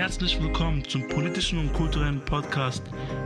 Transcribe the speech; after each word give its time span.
Herzlich 0.00 0.42
willkommen 0.42 0.82
zum 0.88 1.06
politischen 1.08 1.58
und 1.58 1.74
kulturellen 1.74 2.24
Podcast 2.24 2.82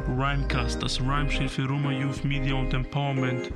Rhymecast. 0.09 0.83
Das 0.83 1.01
Rhyme 1.01 1.31
steht 1.31 1.53
für 1.53 1.69
Roma 1.69 1.93
Youth 1.93 2.25
Media 2.25 2.53
und 2.57 2.75
Empowerment. 2.75 3.53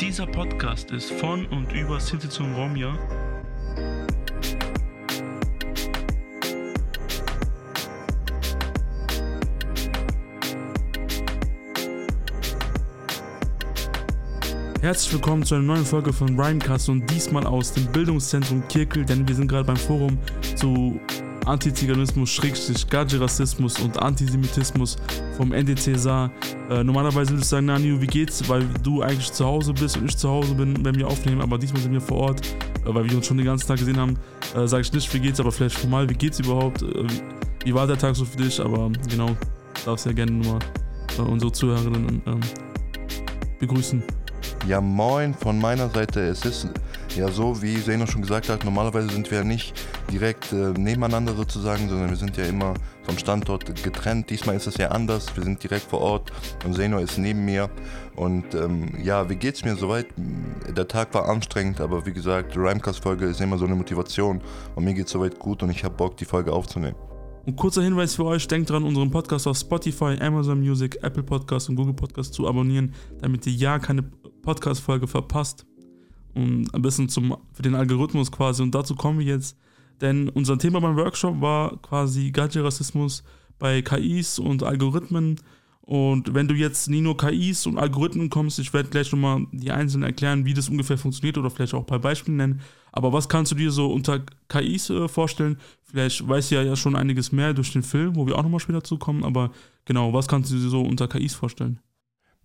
Dieser 0.00 0.28
Podcast 0.28 0.92
ist 0.92 1.10
von 1.10 1.46
und 1.46 1.72
über 1.72 1.98
Sinti 1.98 2.28
und 2.40 2.54
Romja 2.54 2.96
Herzlich 14.84 15.14
willkommen 15.14 15.42
zu 15.42 15.54
einer 15.54 15.64
neuen 15.64 15.86
Folge 15.86 16.12
von 16.12 16.38
Rhymecast 16.38 16.90
und 16.90 17.10
diesmal 17.10 17.46
aus 17.46 17.72
dem 17.72 17.86
Bildungszentrum 17.86 18.68
Kirkel, 18.68 19.02
denn 19.02 19.26
wir 19.26 19.34
sind 19.34 19.48
gerade 19.48 19.64
beim 19.64 19.78
Forum 19.78 20.18
zu 20.56 21.00
Antiziganismus, 21.46 22.28
Schrägstrich, 22.28 22.86
Gaji-Rassismus 22.90 23.80
und 23.80 23.98
Antisemitismus 23.98 24.98
vom 25.38 25.54
NDC 25.54 25.96
Saar. 25.98 26.30
Äh, 26.68 26.84
normalerweise 26.84 27.30
würde 27.30 27.40
ich 27.40 27.48
sagen, 27.48 27.64
Naniu, 27.64 27.98
wie 27.98 28.06
geht's? 28.06 28.46
Weil 28.46 28.68
du 28.82 29.00
eigentlich 29.00 29.32
zu 29.32 29.46
Hause 29.46 29.72
bist 29.72 29.96
und 29.96 30.04
ich 30.04 30.18
zu 30.18 30.28
Hause 30.28 30.54
bin, 30.54 30.84
wenn 30.84 30.96
wir 30.96 31.08
aufnehmen, 31.08 31.40
aber 31.40 31.56
diesmal 31.56 31.80
sind 31.80 31.94
wir 31.94 32.02
vor 32.02 32.18
Ort, 32.18 32.46
äh, 32.84 32.94
weil 32.94 33.08
wir 33.08 33.16
uns 33.16 33.26
schon 33.26 33.38
den 33.38 33.46
ganzen 33.46 33.66
Tag 33.66 33.78
gesehen 33.78 33.96
haben. 33.96 34.18
Äh, 34.54 34.68
sage 34.68 34.82
ich 34.82 34.92
nicht, 34.92 35.14
wie 35.14 35.20
geht's, 35.20 35.40
aber 35.40 35.50
vielleicht 35.50 35.78
formal, 35.78 36.10
wie 36.10 36.14
geht's 36.14 36.40
überhaupt? 36.40 36.82
Äh, 36.82 37.04
wie, 37.04 37.22
wie, 37.64 37.74
war 37.74 37.86
der 37.86 37.96
Tag 37.96 38.14
so 38.16 38.26
für 38.26 38.36
dich? 38.36 38.60
Aber 38.60 38.90
genau, 39.08 39.34
darfst 39.86 40.04
ja 40.04 40.12
gerne 40.12 40.32
nur 40.32 40.58
äh, 41.18 41.22
unsere 41.22 41.50
Zuhörerinnen 41.52 42.20
ähm, 42.26 42.40
begrüßen. 43.58 44.02
Ja, 44.66 44.80
moin 44.80 45.34
von 45.34 45.58
meiner 45.58 45.90
Seite. 45.90 46.20
Es 46.20 46.42
ist 46.46 46.68
ja 47.14 47.28
so, 47.28 47.60
wie 47.60 47.82
Zeno 47.82 48.06
schon 48.06 48.22
gesagt 48.22 48.48
hat, 48.48 48.64
normalerweise 48.64 49.10
sind 49.10 49.30
wir 49.30 49.44
nicht 49.44 49.74
direkt 50.10 50.54
äh, 50.54 50.72
nebeneinander 50.78 51.34
sozusagen, 51.34 51.86
sondern 51.90 52.08
wir 52.08 52.16
sind 52.16 52.38
ja 52.38 52.44
immer 52.44 52.72
vom 53.02 53.18
Standort 53.18 53.66
getrennt. 53.66 54.30
Diesmal 54.30 54.56
ist 54.56 54.66
es 54.66 54.78
ja 54.78 54.88
anders. 54.88 55.36
Wir 55.36 55.44
sind 55.44 55.62
direkt 55.62 55.84
vor 55.84 56.00
Ort 56.00 56.32
und 56.64 56.74
Zeno 56.74 56.98
ist 56.98 57.18
neben 57.18 57.44
mir. 57.44 57.68
Und 58.16 58.54
ähm, 58.54 58.94
ja, 59.02 59.28
wie 59.28 59.36
geht's 59.36 59.66
mir 59.66 59.76
soweit? 59.76 60.06
Der 60.74 60.88
Tag 60.88 61.12
war 61.12 61.28
anstrengend, 61.28 61.82
aber 61.82 62.06
wie 62.06 62.14
gesagt, 62.14 62.56
Rhymecast-Folge 62.56 63.26
ist 63.26 63.42
immer 63.42 63.58
so 63.58 63.66
eine 63.66 63.74
Motivation 63.74 64.40
und 64.74 64.84
mir 64.84 64.94
geht's 64.94 65.10
soweit 65.10 65.38
gut 65.38 65.62
und 65.62 65.68
ich 65.68 65.84
habe 65.84 65.94
Bock, 65.94 66.16
die 66.16 66.24
Folge 66.24 66.54
aufzunehmen. 66.54 66.96
Und 67.44 67.56
kurzer 67.56 67.82
Hinweis 67.82 68.14
für 68.14 68.24
euch, 68.24 68.48
denkt 68.48 68.70
dran, 68.70 68.84
unseren 68.84 69.10
Podcast 69.10 69.46
auf 69.46 69.58
Spotify, 69.58 70.16
Amazon 70.18 70.60
Music, 70.60 70.98
Apple 71.02 71.22
Podcast 71.22 71.68
und 71.68 71.76
Google 71.76 71.92
Podcast 71.92 72.32
zu 72.32 72.48
abonnieren, 72.48 72.94
damit 73.20 73.46
ihr 73.46 73.52
ja 73.52 73.78
keine 73.78 74.04
Podcast-Folge 74.44 75.06
verpasst. 75.06 75.66
Und 76.34 76.72
ein 76.74 76.82
bisschen 76.82 77.08
zum, 77.08 77.36
für 77.52 77.62
den 77.62 77.74
Algorithmus 77.74 78.30
quasi. 78.30 78.62
Und 78.62 78.74
dazu 78.74 78.94
kommen 78.94 79.18
wir 79.18 79.26
jetzt. 79.26 79.56
Denn 80.00 80.28
unser 80.28 80.58
Thema 80.58 80.80
beim 80.80 80.96
Workshop 80.96 81.40
war 81.40 81.80
quasi 81.80 82.30
Gadget-Rassismus 82.30 83.22
bei 83.58 83.82
KIs 83.82 84.38
und 84.38 84.62
Algorithmen. 84.62 85.38
Und 85.86 86.32
wenn 86.32 86.48
du 86.48 86.54
jetzt 86.54 86.88
nie 86.88 87.02
nur 87.02 87.16
KIs 87.16 87.66
und 87.66 87.78
Algorithmen 87.78 88.30
kommst, 88.30 88.58
ich 88.58 88.72
werde 88.72 88.88
gleich 88.88 89.12
nochmal 89.12 89.46
die 89.52 89.70
einzelnen 89.70 90.04
erklären, 90.04 90.46
wie 90.46 90.54
das 90.54 90.70
ungefähr 90.70 90.96
funktioniert 90.96 91.36
oder 91.36 91.50
vielleicht 91.50 91.74
auch 91.74 91.80
ein 91.80 91.86
paar 91.86 91.98
Beispiele 91.98 92.36
nennen. 92.36 92.60
Aber 92.90 93.12
was 93.12 93.28
kannst 93.28 93.52
du 93.52 93.56
dir 93.56 93.70
so 93.70 93.92
unter 93.92 94.22
KIs 94.48 94.88
äh, 94.88 95.08
vorstellen? 95.08 95.58
Vielleicht 95.82 96.26
weißt 96.26 96.50
du 96.50 96.54
ja, 96.54 96.62
ja 96.62 96.74
schon 96.74 96.96
einiges 96.96 97.32
mehr 97.32 97.52
durch 97.52 97.72
den 97.72 97.82
Film, 97.82 98.16
wo 98.16 98.26
wir 98.26 98.38
auch 98.38 98.42
nochmal 98.42 98.60
später 98.60 98.82
zukommen. 98.82 99.24
Aber 99.24 99.50
genau, 99.84 100.14
was 100.14 100.26
kannst 100.26 100.50
du 100.50 100.56
dir 100.56 100.68
so 100.68 100.80
unter 100.80 101.06
KIs 101.06 101.34
vorstellen? 101.34 101.78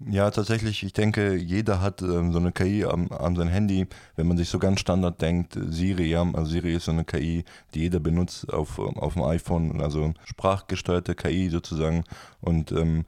Ja, 0.06 0.32
tatsächlich, 0.32 0.84
ich 0.84 0.94
denke, 0.94 1.36
jeder 1.36 1.82
hat 1.82 2.02
ähm, 2.02 2.32
so 2.32 2.40
eine 2.40 2.54
KI 2.54 2.86
an, 2.86 3.12
an 3.12 3.36
sein 3.36 3.50
Handy. 3.50 3.86
Wenn 4.16 4.28
man 4.28 4.38
sich 4.38 4.48
so 4.48 4.58
ganz 4.58 4.80
Standard 4.80 5.22
denkt, 5.22 5.58
Siri, 5.62 6.10
ja, 6.10 6.22
also 6.34 6.46
Siri 6.52 6.76
ist 6.76 6.86
so 6.86 6.92
eine 6.92 7.04
KI, 7.04 7.44
die 7.74 7.80
jeder 7.82 8.00
benutzt 8.00 8.52
auf, 8.54 8.80
auf 8.80 9.14
dem 9.16 9.24
iPhone, 9.24 9.82
also 9.82 10.14
sprachgesteuerte 10.24 11.16
KI 11.16 11.50
sozusagen. 11.50 12.06
Und 12.40 12.72
ähm, 12.72 13.04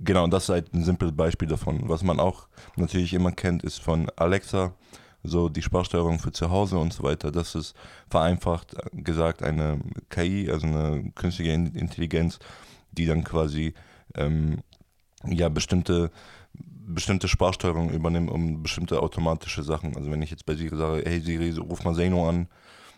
genau, 0.00 0.26
das 0.28 0.44
ist 0.44 0.48
halt 0.48 0.72
ein 0.72 0.82
simples 0.82 1.12
Beispiel 1.14 1.48
davon. 1.48 1.88
Was 1.90 2.02
man 2.02 2.20
auch 2.20 2.48
natürlich 2.76 3.12
immer 3.12 3.32
kennt, 3.32 3.62
ist 3.62 3.82
von 3.82 4.10
Alexa, 4.16 4.72
so 5.24 5.50
die 5.50 5.62
Sprachsteuerung 5.62 6.20
für 6.20 6.32
zu 6.32 6.50
Hause 6.50 6.78
und 6.78 6.94
so 6.94 7.02
weiter. 7.02 7.30
Das 7.30 7.54
ist 7.54 7.74
vereinfacht 8.08 8.76
gesagt 8.92 9.42
eine 9.42 9.78
KI, 10.08 10.50
also 10.50 10.66
eine 10.68 11.12
künstliche 11.14 11.52
Intelligenz, 11.52 12.38
die 12.92 13.04
dann 13.04 13.24
quasi 13.24 13.74
ähm, 14.14 14.62
ja 15.32 15.48
bestimmte 15.48 16.10
bestimmte 16.88 17.28
Sprachsteuerung 17.28 17.90
übernehmen, 17.90 18.28
um 18.28 18.62
bestimmte 18.62 19.02
automatische 19.02 19.62
Sachen. 19.62 19.94
Also 19.96 20.10
wenn 20.10 20.22
ich 20.22 20.30
jetzt 20.30 20.46
bei 20.46 20.54
Siri 20.54 20.76
sage, 20.76 21.02
hey 21.04 21.20
Siri, 21.20 21.50
ruf 21.50 21.84
mal 21.84 21.94
Zeno 21.94 22.28
an, 22.28 22.48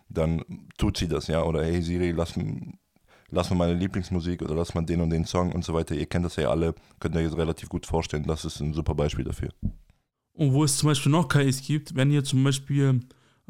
dann 0.08 0.44
tut 0.78 0.96
sie 0.96 1.08
das, 1.08 1.26
ja. 1.26 1.42
Oder 1.42 1.64
hey 1.64 1.82
Siri, 1.82 2.12
lass, 2.12 2.34
lass 3.30 3.50
mal 3.50 3.56
meine 3.56 3.74
Lieblingsmusik 3.74 4.42
oder 4.42 4.54
lass 4.54 4.74
mal 4.74 4.82
den 4.82 5.00
und 5.00 5.10
den 5.10 5.24
Song 5.24 5.52
und 5.52 5.64
so 5.64 5.74
weiter. 5.74 5.94
Ihr 5.94 6.06
kennt 6.06 6.24
das 6.24 6.36
ja 6.36 6.50
alle, 6.50 6.74
könnt 7.00 7.16
ihr 7.16 7.22
euch 7.22 7.36
relativ 7.36 7.68
gut 7.68 7.86
vorstellen. 7.86 8.24
Das 8.24 8.44
ist 8.44 8.60
ein 8.60 8.74
super 8.74 8.94
Beispiel 8.94 9.24
dafür. 9.24 9.50
Und 10.34 10.52
wo 10.52 10.64
es 10.64 10.78
zum 10.78 10.88
Beispiel 10.88 11.12
noch 11.12 11.28
KIs 11.28 11.62
gibt, 11.62 11.94
wenn 11.96 12.10
ihr 12.10 12.24
zum 12.24 12.44
Beispiel 12.44 13.00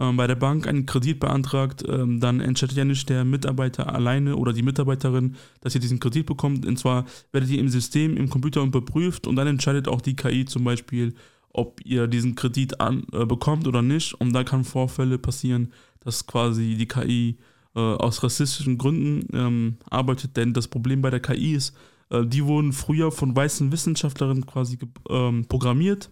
ähm, 0.00 0.16
bei 0.16 0.26
der 0.26 0.34
Bank 0.34 0.66
einen 0.66 0.86
Kredit 0.86 1.20
beantragt, 1.20 1.84
ähm, 1.86 2.20
dann 2.20 2.40
entscheidet 2.40 2.76
ja 2.76 2.84
nicht 2.84 3.08
der 3.08 3.24
Mitarbeiter 3.24 3.94
alleine 3.94 4.36
oder 4.36 4.52
die 4.52 4.62
Mitarbeiterin, 4.62 5.36
dass 5.60 5.74
ihr 5.74 5.80
diesen 5.80 6.00
Kredit 6.00 6.26
bekommt. 6.26 6.64
Und 6.64 6.78
zwar 6.78 7.04
werdet 7.32 7.50
ihr 7.50 7.60
im 7.60 7.68
System, 7.68 8.16
im 8.16 8.30
Computer 8.30 8.62
überprüft 8.62 9.26
und 9.26 9.36
dann 9.36 9.46
entscheidet 9.46 9.88
auch 9.88 10.00
die 10.00 10.16
KI 10.16 10.46
zum 10.46 10.64
Beispiel, 10.64 11.14
ob 11.52 11.84
ihr 11.84 12.06
diesen 12.06 12.34
Kredit 12.34 12.80
an, 12.80 13.04
äh, 13.12 13.26
bekommt 13.26 13.68
oder 13.68 13.82
nicht. 13.82 14.14
Und 14.14 14.32
da 14.32 14.42
kann 14.42 14.64
Vorfälle 14.64 15.18
passieren, 15.18 15.72
dass 16.00 16.26
quasi 16.26 16.76
die 16.78 16.88
KI 16.88 17.36
äh, 17.74 17.80
aus 17.80 18.22
rassistischen 18.22 18.78
Gründen 18.78 19.26
ähm, 19.36 19.76
arbeitet. 19.90 20.36
Denn 20.36 20.54
das 20.54 20.66
Problem 20.66 21.02
bei 21.02 21.10
der 21.10 21.20
KI 21.20 21.52
ist, 21.52 21.76
äh, 22.08 22.24
die 22.24 22.44
wurden 22.44 22.72
früher 22.72 23.12
von 23.12 23.36
weißen 23.36 23.70
Wissenschaftlerinnen 23.70 24.46
quasi 24.46 24.78
ähm, 25.10 25.44
programmiert 25.46 26.10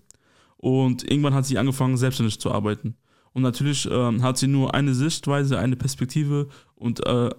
und 0.58 1.08
irgendwann 1.08 1.34
hat 1.34 1.46
sie 1.46 1.56
angefangen, 1.56 1.96
selbstständig 1.96 2.38
zu 2.40 2.52
arbeiten. 2.52 2.96
Und 3.32 3.42
natürlich 3.42 3.88
ähm, 3.90 4.22
hat 4.22 4.38
sie 4.38 4.48
nur 4.48 4.74
eine 4.74 4.94
Sichtweise, 4.94 5.58
eine 5.58 5.76
Perspektive 5.76 6.48
und 6.74 7.04
äh, 7.06 7.30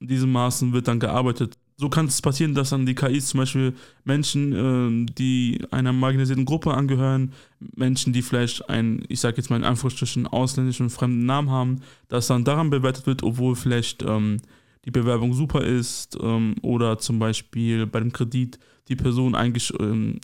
in 0.00 0.06
diesem 0.06 0.30
Maßen 0.32 0.72
wird 0.72 0.88
dann 0.88 1.00
gearbeitet. 1.00 1.58
So 1.76 1.88
kann 1.88 2.06
es 2.06 2.20
passieren, 2.20 2.54
dass 2.54 2.70
dann 2.70 2.86
die 2.86 2.94
KIs 2.94 3.28
zum 3.28 3.38
Beispiel 3.38 3.74
Menschen, 4.04 4.52
äh, 4.52 5.12
die 5.12 5.60
einer 5.70 5.92
marginalisierten 5.92 6.44
Gruppe 6.44 6.74
angehören, 6.74 7.32
Menschen, 7.76 8.12
die 8.12 8.22
vielleicht 8.22 8.68
einen, 8.68 9.04
ich 9.08 9.20
sage 9.20 9.36
jetzt 9.36 9.48
mal 9.48 9.56
in 9.56 9.64
Anführungsstrichen, 9.64 10.26
ausländischen 10.26 10.90
fremden 10.90 11.24
Namen 11.24 11.50
haben, 11.50 11.80
dass 12.08 12.26
dann 12.26 12.44
daran 12.44 12.70
bewertet 12.70 13.06
wird, 13.06 13.22
obwohl 13.22 13.54
vielleicht 13.54 14.02
ähm, 14.02 14.38
die 14.84 14.90
Bewerbung 14.90 15.34
super 15.34 15.62
ist 15.62 16.18
ähm, 16.20 16.56
oder 16.62 16.98
zum 16.98 17.18
Beispiel 17.18 17.86
bei 17.86 18.00
dem 18.00 18.12
Kredit 18.12 18.58
die 18.88 18.96
Person 18.96 19.34
eigentlich 19.34 19.72
ähm, 19.78 20.20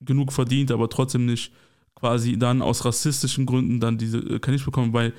genug 0.00 0.32
verdient, 0.32 0.70
aber 0.70 0.88
trotzdem 0.88 1.26
nicht 1.26 1.52
quasi 1.94 2.38
dann 2.38 2.62
aus 2.62 2.84
rassistischen 2.84 3.46
Gründen 3.46 3.80
dann 3.80 3.98
diese 3.98 4.18
äh, 4.18 4.38
KI 4.38 4.58
bekommen, 4.58 4.92
weil, 4.92 5.12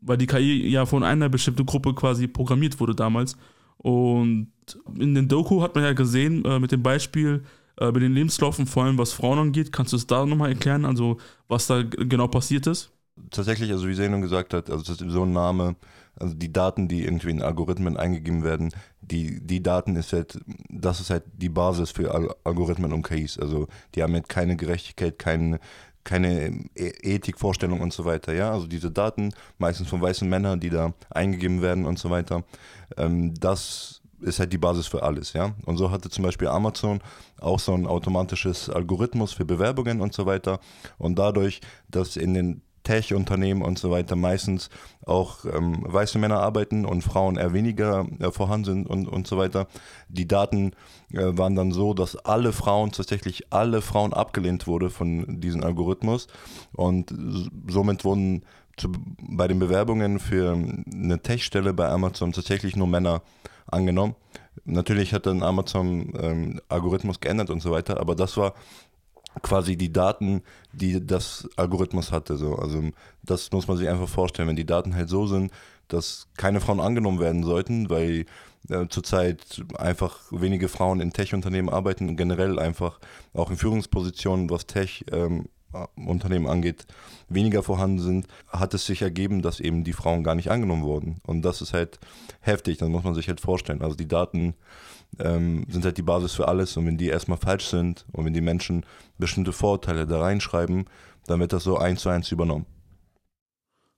weil 0.00 0.16
die 0.16 0.26
KI 0.26 0.68
ja 0.68 0.86
von 0.86 1.02
einer 1.02 1.28
bestimmten 1.28 1.66
Gruppe 1.66 1.94
quasi 1.94 2.26
programmiert 2.26 2.80
wurde 2.80 2.94
damals. 2.94 3.36
Und 3.78 4.52
in 4.98 5.14
den 5.14 5.28
Doku 5.28 5.62
hat 5.62 5.74
man 5.74 5.84
ja 5.84 5.92
gesehen, 5.92 6.44
äh, 6.44 6.58
mit 6.58 6.72
dem 6.72 6.82
Beispiel, 6.82 7.42
äh, 7.78 7.90
mit 7.90 8.02
den 8.02 8.14
Lebenslaufen, 8.14 8.66
vor 8.66 8.84
allem 8.84 8.98
was 8.98 9.12
Frauen 9.12 9.38
angeht, 9.38 9.72
kannst 9.72 9.92
du 9.92 9.96
es 9.96 10.06
da 10.06 10.24
nochmal 10.24 10.50
erklären, 10.50 10.84
also 10.84 11.18
was 11.48 11.66
da 11.66 11.82
genau 11.82 12.28
passiert 12.28 12.66
ist? 12.66 12.92
Tatsächlich, 13.30 13.70
also 13.70 13.88
wie 13.88 13.94
Zenon 13.94 14.22
gesagt 14.22 14.54
hat, 14.54 14.70
also 14.70 14.84
das 14.84 15.00
ist 15.00 15.12
so 15.12 15.24
ein 15.24 15.32
Name, 15.32 15.76
also 16.18 16.34
die 16.34 16.52
Daten, 16.52 16.88
die 16.88 17.04
irgendwie 17.04 17.30
in 17.30 17.42
Algorithmen 17.42 17.96
eingegeben 17.96 18.42
werden, 18.42 18.72
die, 19.00 19.40
die 19.44 19.62
Daten 19.62 19.96
ist 19.96 20.12
halt, 20.12 20.38
das 20.68 21.00
ist 21.00 21.10
halt 21.10 21.24
die 21.34 21.48
Basis 21.48 21.90
für 21.90 22.14
Algorithmen 22.44 22.92
und 22.92 23.02
KIs. 23.02 23.38
Also 23.38 23.66
die 23.94 24.02
haben 24.02 24.14
halt 24.14 24.28
keine 24.28 24.56
Gerechtigkeit, 24.56 25.18
keinen 25.18 25.58
keine 26.04 26.68
e-, 26.74 27.14
Ethikvorstellung 27.14 27.80
und 27.80 27.92
so 27.92 28.04
weiter. 28.04 28.34
Ja, 28.34 28.52
also 28.52 28.66
diese 28.66 28.90
Daten, 28.90 29.32
meistens 29.58 29.88
von 29.88 30.00
weißen 30.00 30.28
Männern, 30.28 30.60
die 30.60 30.70
da 30.70 30.92
eingegeben 31.10 31.62
werden 31.62 31.86
und 31.86 31.98
so 31.98 32.10
weiter, 32.10 32.44
ähm, 32.96 33.34
das 33.34 34.02
ist 34.20 34.38
halt 34.38 34.52
die 34.52 34.58
Basis 34.58 34.86
für 34.86 35.02
alles, 35.02 35.32
ja. 35.32 35.54
Und 35.66 35.76
so 35.76 35.90
hatte 35.90 36.08
zum 36.08 36.24
Beispiel 36.24 36.48
Amazon 36.48 37.00
auch 37.40 37.58
so 37.58 37.74
ein 37.74 37.86
automatisches 37.86 38.70
Algorithmus 38.70 39.32
für 39.32 39.44
Bewerbungen 39.44 40.00
und 40.00 40.14
so 40.14 40.26
weiter. 40.26 40.60
Und 40.98 41.18
dadurch, 41.18 41.60
dass 41.88 42.16
in 42.16 42.34
den 42.34 42.62
Tech-Unternehmen 42.82 43.62
und 43.62 43.78
so 43.78 43.90
weiter 43.90 44.16
meistens 44.16 44.70
auch 45.06 45.44
ähm, 45.44 45.78
weiße 45.80 46.18
Männer 46.18 46.40
arbeiten 46.40 46.84
und 46.84 47.02
Frauen 47.02 47.36
eher 47.36 47.52
weniger 47.52 48.06
äh, 48.18 48.30
vorhanden 48.30 48.64
sind 48.64 48.86
und, 48.88 49.08
und 49.08 49.26
so 49.26 49.38
weiter. 49.38 49.66
Die 50.08 50.28
Daten 50.28 50.72
äh, 51.12 51.36
waren 51.36 51.54
dann 51.54 51.72
so, 51.72 51.94
dass 51.94 52.16
alle 52.16 52.52
Frauen, 52.52 52.92
tatsächlich 52.92 53.52
alle 53.52 53.82
Frauen 53.82 54.12
abgelehnt 54.12 54.66
wurde 54.66 54.90
von 54.90 55.40
diesem 55.40 55.62
Algorithmus 55.64 56.26
und 56.72 57.14
somit 57.68 58.04
wurden 58.04 58.44
zu, 58.76 58.90
bei 59.20 59.48
den 59.48 59.58
Bewerbungen 59.58 60.18
für 60.18 60.52
eine 60.52 61.20
Tech-Stelle 61.20 61.74
bei 61.74 61.88
Amazon 61.88 62.32
tatsächlich 62.32 62.76
nur 62.76 62.86
Männer 62.86 63.22
angenommen. 63.66 64.14
Natürlich 64.64 65.12
hat 65.12 65.26
dann 65.26 65.42
Amazon 65.42 66.12
ähm, 66.20 66.60
Algorithmus 66.68 67.20
geändert 67.20 67.50
und 67.50 67.60
so 67.60 67.70
weiter, 67.70 68.00
aber 68.00 68.14
das 68.14 68.36
war 68.36 68.54
quasi 69.40 69.76
die 69.76 69.92
Daten, 69.92 70.42
die 70.72 71.04
das 71.04 71.48
Algorithmus 71.56 72.12
hatte. 72.12 72.36
So. 72.36 72.56
Also 72.56 72.82
das 73.22 73.50
muss 73.52 73.68
man 73.68 73.76
sich 73.76 73.88
einfach 73.88 74.08
vorstellen. 74.08 74.48
Wenn 74.48 74.56
die 74.56 74.66
Daten 74.66 74.94
halt 74.94 75.08
so 75.08 75.26
sind, 75.26 75.50
dass 75.88 76.28
keine 76.36 76.60
Frauen 76.60 76.80
angenommen 76.80 77.20
werden 77.20 77.42
sollten, 77.42 77.88
weil 77.88 78.26
äh, 78.68 78.86
zurzeit 78.88 79.64
einfach 79.76 80.20
wenige 80.30 80.68
Frauen 80.68 81.00
in 81.00 81.12
Tech-Unternehmen 81.12 81.68
arbeiten 81.68 82.08
und 82.08 82.16
generell 82.16 82.58
einfach 82.58 83.00
auch 83.34 83.50
in 83.50 83.56
Führungspositionen, 83.56 84.50
was 84.50 84.66
Tech 84.66 85.04
ähm, 85.10 85.46
Unternehmen 85.96 86.46
angeht, 86.46 86.86
weniger 87.28 87.62
vorhanden 87.62 87.98
sind, 87.98 88.26
hat 88.48 88.74
es 88.74 88.86
sich 88.86 89.02
ergeben, 89.02 89.42
dass 89.42 89.58
eben 89.58 89.84
die 89.84 89.94
Frauen 89.94 90.22
gar 90.22 90.34
nicht 90.34 90.50
angenommen 90.50 90.82
wurden. 90.82 91.20
Und 91.26 91.42
das 91.42 91.62
ist 91.62 91.72
halt 91.72 91.98
heftig, 92.40 92.78
das 92.78 92.88
muss 92.88 93.04
man 93.04 93.14
sich 93.14 93.28
halt 93.28 93.40
vorstellen. 93.40 93.82
Also 93.82 93.96
die 93.96 94.08
Daten 94.08 94.54
ähm, 95.18 95.64
sind 95.68 95.84
halt 95.84 95.98
die 95.98 96.02
Basis 96.02 96.32
für 96.32 96.48
alles 96.48 96.76
und 96.76 96.86
wenn 96.86 96.98
die 96.98 97.08
erstmal 97.08 97.38
falsch 97.38 97.66
sind 97.66 98.06
und 98.12 98.24
wenn 98.24 98.34
die 98.34 98.40
Menschen 98.40 98.84
bestimmte 99.18 99.52
Vorurteile 99.52 100.06
da 100.06 100.20
reinschreiben, 100.20 100.84
dann 101.26 101.40
wird 101.40 101.52
das 101.52 101.64
so 101.64 101.78
eins 101.78 102.02
zu 102.02 102.08
eins 102.08 102.32
übernommen. 102.32 102.66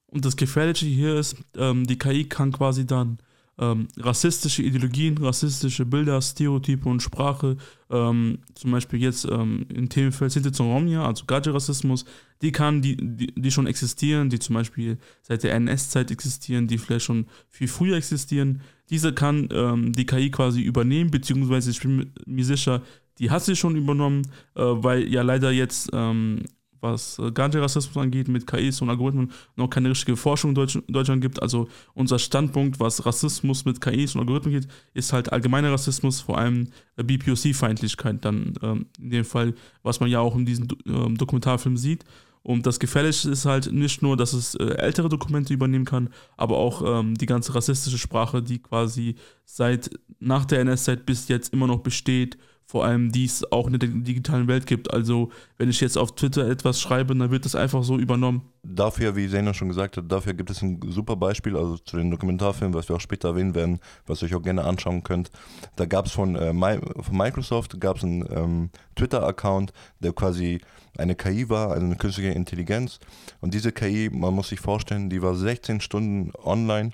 Und 0.07 0.25
das 0.25 0.37
Gefährliche 0.37 0.87
hier 0.87 1.17
ist, 1.17 1.37
ähm, 1.57 1.87
die 1.87 1.99
KI 1.99 2.29
kann 2.29 2.53
quasi 2.53 2.87
dann 2.87 3.19
ähm, 3.59 3.89
rassistische 3.97 4.63
Ideologien, 4.63 5.19
rassistische 5.19 5.87
Bilder, 5.87 6.21
Stereotype 6.21 6.89
und 6.89 7.03
Sprache, 7.03 7.57
ähm, 7.91 8.39
zum 8.55 8.73
Beispiel 8.73 9.01
jetzt 9.01 9.25
ähm, 9.27 9.67
im 9.73 9.89
Themenfeld 9.89 10.33
Sinti 10.33 10.51
Romnia, 10.63 11.07
also 11.07 11.25
Gaji-Rassismus, 11.27 12.05
die 12.43 12.53
kann, 12.53 12.83
die, 12.83 12.97
die, 12.97 13.33
die, 13.35 13.51
schon 13.51 13.67
existieren, 13.67 14.29
die 14.29 14.41
zum 14.41 14.55
Beispiel 14.55 14.99
seit 15.23 15.45
der 15.45 15.55
NS-Zeit 15.55 16.11
existieren, 16.11 16.67
die 16.67 16.79
vielleicht 16.79 17.07
schon 17.07 17.27
viel 17.49 17.69
früher 17.69 17.97
existieren, 17.97 18.61
diese 18.91 19.13
kann 19.13 19.49
ähm, 19.53 19.93
die 19.93 20.07
KI 20.07 20.31
quasi 20.31 20.61
übernehmen, 20.63 21.11
beziehungsweise 21.11 21.71
ich 21.71 21.81
bin 21.81 22.13
mir 22.27 22.45
sicher, 22.45 22.83
die 23.19 23.31
hat 23.31 23.45
sie 23.45 23.57
schon 23.57 23.77
übernommen, 23.77 24.23
äh, 24.55 24.63
weil 24.63 25.09
ja 25.09 25.23
leider 25.23 25.51
jetzt 25.51 25.91
ähm, 25.93 26.43
was 26.85 27.19
äh, 27.19 27.33
Ganja-Rassismus 27.33 27.97
angeht, 27.97 28.29
mit 28.29 28.47
KIs 28.47 28.81
und 28.81 28.91
Algorithmen 28.91 29.33
noch 29.57 29.69
keine 29.69 29.91
richtige 29.91 30.17
Forschung 30.17 30.51
in 30.51 30.55
Deutsch, 30.55 30.79
Deutschland 30.87 31.23
gibt. 31.23 31.43
Also 31.43 31.69
unser 31.95 32.21
Standpunkt, 32.21 32.79
was 32.79 33.05
Rassismus 33.05 33.65
mit 33.65 33.81
KIs 33.81 34.15
und 34.15 34.21
Algorithmen 34.21 34.55
geht, 34.55 34.69
ist 34.93 35.13
halt 35.13 35.33
allgemeiner 35.33 35.73
Rassismus, 35.73 36.21
vor 36.21 36.39
allem 36.39 36.69
äh, 36.97 37.03
BPOC-Feindlichkeit 37.03 38.25
dann 38.25 38.53
ähm, 38.63 38.87
in 39.01 39.11
dem 39.11 39.25
Fall, 39.25 39.55
was 39.83 39.99
man 39.99 40.11
ja 40.11 40.21
auch 40.21 40.37
in 40.37 40.47
diesem 40.47 40.69
ähm, 40.87 41.17
Dokumentarfilm 41.17 41.77
sieht. 41.77 42.05
Und 42.45 42.67
das 42.67 42.79
Gefährliche 42.79 43.31
ist 43.31 43.47
halt 43.47 43.73
nicht 43.73 44.03
nur, 44.03 44.19
dass 44.19 44.35
es 44.35 44.55
äh, 44.55 44.65
ältere 44.77 45.09
Dokumente 45.09 45.55
übernehmen 45.55 45.87
kann, 45.87 46.11
aber 46.37 46.59
auch 46.59 46.83
ähm, 47.01 47.15
die 47.15 47.25
ganze 47.25 47.55
rassistische 47.55 47.97
Sprache, 47.97 48.43
die 48.43 48.61
quasi 48.61 49.17
seit 49.47 49.91
nach 50.21 50.45
der 50.45 50.61
NS-Zeit 50.61 51.07
bis 51.07 51.27
jetzt 51.29 51.55
immer 51.55 51.67
noch 51.67 51.81
besteht 51.81 52.37
vor 52.67 52.85
allem 52.85 53.13
die 53.13 53.25
es 53.25 53.51
auch 53.53 53.67
in 53.67 53.79
der 53.79 53.89
digitalen 53.89 54.49
Welt 54.49 54.67
gibt. 54.67 54.93
Also 54.93 55.31
wenn 55.59 55.69
ich 55.69 55.81
jetzt 55.81 55.99
auf 55.99 56.15
Twitter 56.15 56.49
etwas 56.49 56.81
schreibe, 56.81 57.15
dann 57.15 57.31
wird 57.31 57.45
das 57.45 57.55
einfach 57.55 57.85
so 57.85 57.99
übernommen. 57.99 58.43
Dafür, 58.63 59.15
wie 59.17 59.29
Zena 59.29 59.53
schon 59.53 59.69
gesagt 59.69 59.97
hat, 59.97 60.11
dafür 60.11 60.35
gibt 60.35 60.51
es 60.51 60.63
ein 60.63 60.81
super 60.89 61.17
Beispiel, 61.17 61.57
also 61.57 61.77
zu 61.77 61.97
den 61.97 62.11
Dokumentarfilmen, 62.11 62.75
was 62.75 62.89
wir 62.89 62.97
auch 62.97 63.01
später 63.01 63.29
erwähnen 63.29 63.55
werden, 63.55 63.81
was 64.07 64.23
ihr 64.23 64.27
euch 64.27 64.35
auch 64.35 64.43
gerne 64.43 64.65
anschauen 64.65 65.03
könnt. 65.03 65.31
Da 65.77 65.85
gab 65.85 66.07
es 66.07 66.13
von, 66.13 66.37
äh, 66.37 66.53
von 66.53 67.17
Microsoft 67.17 67.79
gab 67.81 67.99
es 67.99 68.05
einen 68.05 68.25
ähm, 68.31 68.71
Twitter-Account, 68.97 69.73
der 70.01 70.13
quasi 70.13 70.61
eine 70.97 71.15
KI 71.15 71.49
war, 71.49 71.71
also 71.71 71.85
eine 71.85 71.97
künstliche 71.97 72.31
Intelligenz. 72.31 73.01
Und 73.41 73.53
diese 73.53 73.73
KI, 73.73 74.11
man 74.13 74.35
muss 74.35 74.49
sich 74.49 74.61
vorstellen, 74.61 75.11
die 75.11 75.23
war 75.23 75.35
16 75.35 75.81
Stunden 75.81 76.33
online 76.43 76.93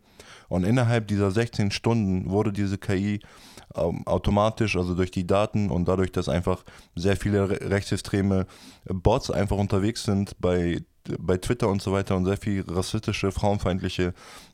und 0.51 0.65
innerhalb 0.65 1.09
dieser 1.09 1.31
16 1.31 1.71
Stunden 1.71 2.29
wurde 2.29 2.53
diese 2.53 2.77
KI 2.77 3.21
ähm, 3.75 4.07
automatisch, 4.07 4.77
also 4.77 4.95
durch 4.95 5.11
die 5.11 5.27
Daten 5.27 5.71
und 5.71 5.89
dadurch, 5.89 6.13
dass 6.13 6.29
einfach 6.29 6.65
sehr 6.95 7.17
viele 7.17 7.49
rechtsextreme 7.49 8.47
Bots 8.85 9.31
einfach 9.31 9.57
unterwegs 9.57 10.03
sind 10.05 10.39
bei 10.41 10.83
bei 11.19 11.39
Twitter 11.39 11.69
und 11.69 11.81
so 11.81 11.93
weiter 11.93 12.15
und 12.15 12.27
sehr 12.27 12.37
viel 12.37 12.63
rassistische, 12.69 13.33
frauenfeindliche 13.33 14.13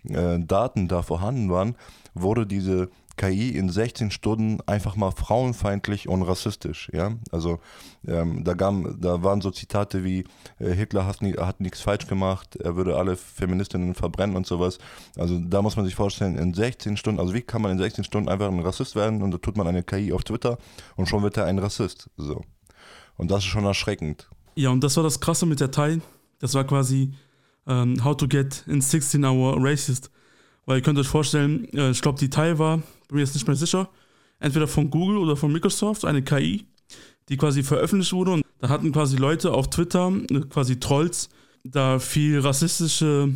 äh, 0.09 0.39
Daten 0.39 0.87
da 0.87 1.03
vorhanden 1.03 1.51
waren, 1.51 1.75
wurde 2.15 2.47
diese 2.47 2.89
KI 3.17 3.51
in 3.51 3.69
16 3.69 4.11
Stunden 4.11 4.61
einfach 4.67 4.97
mal 4.97 5.11
frauenfeindlich 5.11 6.09
und 6.09 6.23
rassistisch. 6.23 6.91
Ja? 6.93 7.13
Also 7.31 7.61
ähm, 8.07 8.45
da, 8.45 8.55
gab, 8.55 8.75
da 8.99 9.23
waren 9.23 9.41
so 9.41 9.51
Zitate 9.51 10.05
wie 10.05 10.25
äh, 10.59 10.71
Hitler 10.73 11.07
hat, 11.07 11.23
nie, 11.23 11.35
hat 11.35 11.61
nichts 11.61 11.81
falsch 11.81 12.07
gemacht, 12.07 12.57
er 12.57 12.77
würde 12.77 12.97
alle 12.97 13.17
Feministinnen 13.17 13.95
verbrennen 13.95 14.37
und 14.37 14.47
sowas. 14.47 14.79
Also 15.17 15.39
da 15.39 15.63
muss 15.63 15.77
man 15.77 15.85
sich 15.85 15.95
vorstellen, 15.95 16.37
in 16.37 16.55
16 16.55 16.97
Stunden, 16.97 17.21
also 17.21 17.35
wie 17.35 17.43
kann 17.43 17.63
man 17.63 17.73
in 17.73 17.79
16 17.79 18.05
Stunden 18.05 18.29
einfach 18.29 18.49
ein 18.49 18.61
Rassist 18.61 18.97
werden 18.97 19.23
und 19.23 19.31
da 19.31 19.39
tut 19.39 19.57
man 19.57 19.67
eine 19.67 19.83
KI 19.83 20.13
auf 20.13 20.25
Twitter 20.25 20.59
und 20.97 21.09
schon 21.09 21.23
wird 21.23 21.37
er 21.37 21.47
ein 21.47 21.59
Rassist. 21.59 22.11
So. 22.17 22.43
Und 23.17 23.31
das 23.31 23.39
ist 23.39 23.47
schon 23.47 23.65
erschreckend. 23.65 24.29
Ja, 24.55 24.71
und 24.71 24.83
das 24.83 24.97
war 24.97 25.05
das 25.05 25.21
Krasse 25.21 25.47
mit 25.47 25.61
der 25.61 25.71
Teil. 25.71 26.01
Das 26.39 26.55
war 26.55 26.65
quasi 26.65 27.15
ähm, 27.67 28.03
How 28.05 28.17
to 28.17 28.29
Get 28.29 28.65
in 28.67 28.81
16 28.81 29.25
Hour 29.25 29.57
Racist. 29.59 30.11
Weil 30.67 30.79
ihr 30.79 30.83
könnt 30.83 30.99
euch 30.99 31.09
vorstellen, 31.09 31.69
äh, 31.73 31.91
ich 31.91 32.03
glaube, 32.03 32.19
die 32.19 32.31
Teil 32.31 32.59
war 32.59 32.83
bin 33.09 33.17
mir 33.17 33.23
jetzt 33.23 33.35
nicht 33.35 33.47
mehr 33.47 33.57
sicher, 33.57 33.89
entweder 34.39 34.67
von 34.67 34.91
Google 34.91 35.19
oder 35.19 35.37
von 35.37 35.53
Microsoft, 35.53 36.05
eine 36.05 36.23
KI, 36.23 36.67
die 37.29 37.37
quasi 37.37 37.63
veröffentlicht 37.63 38.13
wurde. 38.13 38.33
Und 38.33 38.45
da 38.59 38.69
hatten 38.69 38.93
quasi 38.93 39.17
Leute 39.17 39.53
auf 39.53 39.71
Twitter, 39.71 40.13
äh, 40.31 40.41
quasi 40.41 40.79
Trolls, 40.79 41.29
da 41.65 41.99
viel 41.99 42.39
rassistische, 42.41 43.35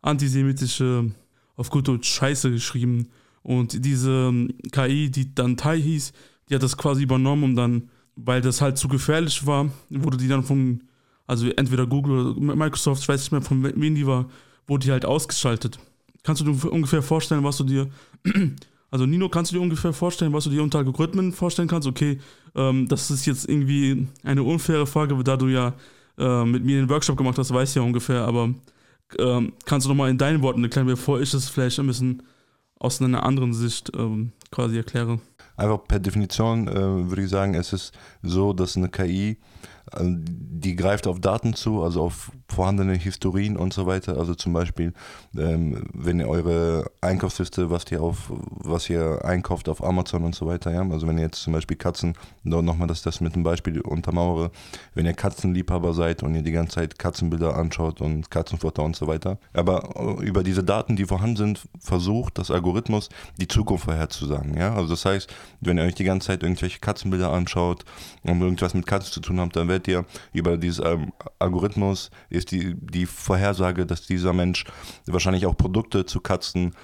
antisemitische, 0.00 1.12
auf 1.56 1.70
gut 1.70 1.88
Deutsch 1.88 2.12
Scheiße 2.12 2.50
geschrieben. 2.50 3.08
Und 3.42 3.84
diese 3.84 4.28
ähm, 4.28 4.54
KI, 4.70 5.10
die 5.10 5.34
dann 5.34 5.56
Tai 5.56 5.80
hieß, 5.80 6.12
die 6.48 6.54
hat 6.54 6.62
das 6.62 6.76
quasi 6.76 7.02
übernommen 7.02 7.44
und 7.44 7.56
dann, 7.56 7.90
weil 8.16 8.40
das 8.40 8.60
halt 8.60 8.78
zu 8.78 8.88
gefährlich 8.88 9.46
war, 9.46 9.70
wurde 9.90 10.16
die 10.16 10.28
dann 10.28 10.42
von, 10.42 10.82
also 11.26 11.48
entweder 11.48 11.86
Google 11.86 12.32
oder 12.36 12.56
Microsoft, 12.56 13.02
ich 13.02 13.08
weiß 13.08 13.20
nicht 13.20 13.32
mehr 13.32 13.42
von 13.42 13.62
wem 13.62 13.94
die 13.94 14.06
war, 14.06 14.28
wurde 14.66 14.86
die 14.86 14.92
halt 14.92 15.04
ausgeschaltet. 15.04 15.78
Kannst 16.22 16.42
du 16.42 16.52
dir 16.52 16.70
ungefähr 16.70 17.02
vorstellen, 17.02 17.42
was 17.42 17.56
du 17.56 17.64
dir 17.64 17.90
also 18.92 19.06
Nino, 19.06 19.30
kannst 19.30 19.50
du 19.50 19.56
dir 19.56 19.62
ungefähr 19.62 19.94
vorstellen, 19.94 20.34
was 20.34 20.44
du 20.44 20.50
dir 20.50 20.62
unter 20.62 20.78
Algorithmen 20.78 21.32
vorstellen 21.32 21.66
kannst? 21.66 21.88
Okay, 21.88 22.20
ähm, 22.54 22.86
das 22.88 23.10
ist 23.10 23.24
jetzt 23.24 23.48
irgendwie 23.48 24.06
eine 24.22 24.42
unfaire 24.42 24.86
Frage, 24.86 25.16
da 25.24 25.38
du 25.38 25.48
ja 25.48 25.72
äh, 26.18 26.44
mit 26.44 26.62
mir 26.62 26.76
den 26.76 26.90
Workshop 26.90 27.16
gemacht 27.16 27.38
hast, 27.38 27.52
weißt 27.54 27.74
ja 27.74 27.80
ungefähr, 27.82 28.20
aber 28.26 28.50
ähm, 29.18 29.54
kannst 29.64 29.86
du 29.86 29.88
nochmal 29.88 30.10
in 30.10 30.18
deinen 30.18 30.42
Worten 30.42 30.62
erklären, 30.62 30.86
bevor 30.86 31.22
ich 31.22 31.30
das 31.30 31.48
vielleicht 31.48 31.80
ein 31.80 31.86
bisschen 31.86 32.22
aus 32.78 33.00
einer 33.00 33.24
anderen 33.24 33.54
Sicht 33.54 33.90
ähm, 33.96 34.32
quasi 34.52 34.76
erkläre? 34.76 35.18
Einfach 35.56 35.84
per 35.84 35.98
Definition 35.98 36.68
äh, 36.68 36.74
würde 37.10 37.22
ich 37.22 37.30
sagen, 37.30 37.54
es 37.54 37.72
ist 37.72 37.92
so, 38.22 38.52
dass 38.52 38.76
eine 38.76 38.88
KI 38.88 39.38
also, 39.90 40.10
die 40.14 40.76
greift 40.76 41.06
auf 41.06 41.20
Daten 41.20 41.54
zu, 41.54 41.82
also 41.82 42.02
auf 42.02 42.30
vorhandene 42.48 42.94
Historien 42.94 43.56
und 43.56 43.72
so 43.72 43.86
weiter. 43.86 44.16
Also 44.16 44.34
zum 44.34 44.52
Beispiel, 44.52 44.92
ähm, 45.36 45.84
wenn 45.92 46.20
ihr 46.20 46.28
eure 46.28 46.90
Einkaufsliste, 47.00 47.70
was 47.70 47.90
ihr 47.90 48.02
auf, 48.02 48.30
was 48.30 48.88
ihr 48.88 49.24
einkauft 49.24 49.68
auf 49.68 49.82
Amazon 49.82 50.24
und 50.24 50.34
so 50.34 50.46
weiter, 50.46 50.72
ja. 50.72 50.82
Also 50.88 51.06
wenn 51.06 51.18
ihr 51.18 51.24
jetzt 51.24 51.42
zum 51.42 51.52
Beispiel 51.52 51.76
Katzen, 51.76 52.14
nochmal, 52.42 52.88
dass 52.88 53.02
das 53.02 53.20
mit 53.20 53.34
einem 53.34 53.44
Beispiel 53.44 53.80
untermauere, 53.80 54.50
wenn 54.94 55.06
ihr 55.06 55.14
Katzenliebhaber 55.14 55.94
seid 55.94 56.22
und 56.22 56.34
ihr 56.34 56.42
die 56.42 56.52
ganze 56.52 56.76
Zeit 56.76 56.98
Katzenbilder 56.98 57.56
anschaut 57.56 58.00
und 58.00 58.30
Katzenfutter 58.30 58.82
und 58.82 58.96
so 58.96 59.06
weiter. 59.06 59.38
Aber 59.52 60.18
äh, 60.20 60.24
über 60.24 60.42
diese 60.42 60.62
Daten, 60.62 60.96
die 60.96 61.06
vorhanden 61.06 61.36
sind, 61.36 61.68
versucht 61.80 62.38
das 62.38 62.50
Algorithmus 62.50 63.08
die 63.40 63.48
Zukunft 63.48 63.84
vorherzusagen, 63.84 64.41
ja. 64.56 64.74
Also 64.74 64.90
das 64.90 65.04
heißt, 65.04 65.32
wenn 65.60 65.78
ihr 65.78 65.84
euch 65.84 65.94
die 65.94 66.04
ganze 66.04 66.28
Zeit 66.28 66.42
irgendwelche 66.42 66.80
Katzenbilder 66.80 67.32
anschaut 67.32 67.84
und 68.22 68.40
irgendwas 68.40 68.74
mit 68.74 68.86
Katzen 68.86 69.12
zu 69.12 69.20
tun 69.20 69.40
habt, 69.40 69.56
dann 69.56 69.68
werdet 69.68 69.88
ihr 69.88 70.04
über 70.32 70.56
dieses 70.56 70.84
ähm, 70.84 71.12
Algorithmus 71.38 72.10
ist 72.30 72.50
die, 72.50 72.74
die 72.74 73.06
Vorhersage, 73.06 73.86
dass 73.86 74.06
dieser 74.06 74.32
Mensch 74.32 74.64
wahrscheinlich 75.06 75.46
auch 75.46 75.56
Produkte 75.56 76.06
zu 76.06 76.20
Katzen 76.20 76.74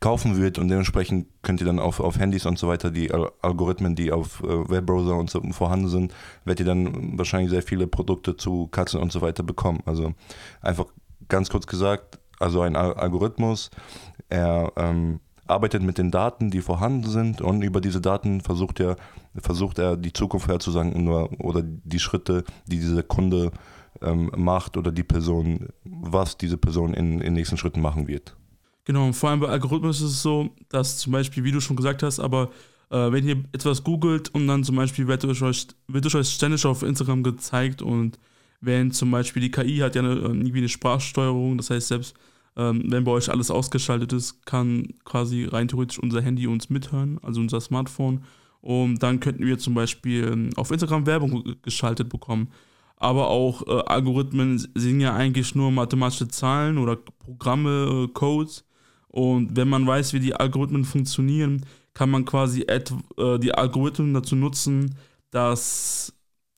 kaufen 0.00 0.40
wird 0.40 0.58
und 0.58 0.68
dementsprechend 0.68 1.26
könnt 1.42 1.60
ihr 1.60 1.66
dann 1.66 1.80
auf, 1.80 1.98
auf 1.98 2.18
Handys 2.18 2.46
und 2.46 2.58
so 2.58 2.68
weiter 2.68 2.90
die 2.90 3.10
Algorithmen, 3.12 3.96
die 3.96 4.12
auf 4.12 4.42
äh, 4.42 4.70
Webbrowser 4.70 5.16
und 5.16 5.28
so 5.28 5.42
vorhanden 5.50 5.88
sind, 5.88 6.14
werdet 6.44 6.60
ihr 6.60 6.66
dann 6.66 7.18
wahrscheinlich 7.18 7.50
sehr 7.50 7.62
viele 7.62 7.86
Produkte 7.86 8.36
zu 8.36 8.68
Katzen 8.68 9.00
und 9.00 9.10
so 9.10 9.20
weiter 9.22 9.42
bekommen. 9.42 9.80
Also 9.86 10.14
einfach 10.60 10.86
ganz 11.28 11.50
kurz 11.50 11.66
gesagt, 11.66 12.20
also 12.38 12.60
ein 12.60 12.76
Algorithmus, 12.76 13.70
er 14.28 14.72
ähm, 14.76 15.20
arbeitet 15.48 15.82
mit 15.82 15.98
den 15.98 16.10
Daten, 16.10 16.50
die 16.50 16.60
vorhanden 16.60 17.08
sind 17.08 17.40
und 17.40 17.62
über 17.62 17.80
diese 17.80 18.00
Daten 18.00 18.40
versucht 18.40 18.80
er, 18.80 18.96
versucht 19.36 19.78
er 19.78 19.96
die 19.96 20.12
Zukunft 20.12 20.46
vorherzusagen 20.46 21.08
oder 21.08 21.62
die 21.62 21.98
Schritte, 21.98 22.44
die 22.66 22.78
dieser 22.78 23.02
Kunde 23.02 23.50
ähm, 24.02 24.30
macht 24.36 24.76
oder 24.76 24.92
die 24.92 25.02
Person, 25.02 25.68
was 25.84 26.36
diese 26.36 26.56
Person 26.56 26.94
in, 26.94 27.20
den 27.20 27.32
nächsten 27.32 27.56
Schritten 27.56 27.80
machen 27.80 28.08
wird. 28.08 28.36
Genau, 28.84 29.06
und 29.06 29.14
vor 29.14 29.30
allem 29.30 29.40
bei 29.40 29.48
Algorithmus 29.48 30.00
ist 30.00 30.12
es 30.12 30.22
so, 30.22 30.50
dass 30.68 30.98
zum 30.98 31.12
Beispiel, 31.12 31.44
wie 31.44 31.52
du 31.52 31.60
schon 31.60 31.76
gesagt 31.76 32.02
hast, 32.02 32.20
aber 32.20 32.50
äh, 32.90 33.12
wenn 33.12 33.26
ihr 33.26 33.44
etwas 33.52 33.84
googelt 33.84 34.34
und 34.34 34.46
dann 34.46 34.64
zum 34.64 34.76
Beispiel 34.76 35.06
wird 35.06 35.24
euch, 35.24 35.66
wird 35.88 36.14
euch 36.14 36.28
ständig 36.28 36.64
auf 36.64 36.82
Instagram 36.82 37.22
gezeigt 37.22 37.82
und 37.82 38.18
wenn 38.60 38.90
zum 38.90 39.10
Beispiel 39.10 39.42
die 39.42 39.50
KI 39.50 39.78
hat 39.78 39.94
ja 39.94 40.02
eine, 40.02 40.14
irgendwie 40.14 40.58
eine 40.58 40.68
Sprachsteuerung, 40.68 41.58
das 41.58 41.70
heißt 41.70 41.88
selbst 41.88 42.14
ähm, 42.58 42.82
wenn 42.86 43.04
bei 43.04 43.12
euch 43.12 43.30
alles 43.30 43.50
ausgeschaltet 43.50 44.12
ist, 44.12 44.44
kann 44.44 44.88
quasi 45.04 45.44
rein 45.44 45.68
theoretisch 45.68 45.98
unser 46.00 46.20
Handy 46.20 46.48
uns 46.48 46.68
mithören, 46.68 47.18
also 47.22 47.40
unser 47.40 47.60
Smartphone. 47.60 48.24
Und 48.60 49.02
dann 49.02 49.20
könnten 49.20 49.46
wir 49.46 49.58
zum 49.58 49.74
Beispiel 49.74 50.24
ähm, 50.24 50.50
auf 50.56 50.72
Instagram 50.72 51.06
Werbung 51.06 51.56
geschaltet 51.62 52.08
bekommen. 52.08 52.48
Aber 52.96 53.28
auch 53.28 53.64
äh, 53.68 53.84
Algorithmen 53.86 54.58
sind 54.74 55.00
ja 55.00 55.14
eigentlich 55.14 55.54
nur 55.54 55.70
mathematische 55.70 56.26
Zahlen 56.26 56.78
oder 56.78 56.96
Programme, 56.96 58.06
äh, 58.06 58.12
Codes, 58.12 58.64
Und 59.06 59.56
wenn 59.56 59.68
man 59.68 59.86
weiß, 59.86 60.12
wie 60.12 60.20
die 60.20 60.34
Algorithmen 60.34 60.84
funktionieren, 60.84 61.64
kann 61.94 62.10
man 62.10 62.24
quasi 62.24 62.62
äh, 62.62 62.80
die 63.38 63.54
Algorithmen 63.54 64.14
dazu 64.14 64.34
nutzen, 64.34 64.96
dass 65.30 66.12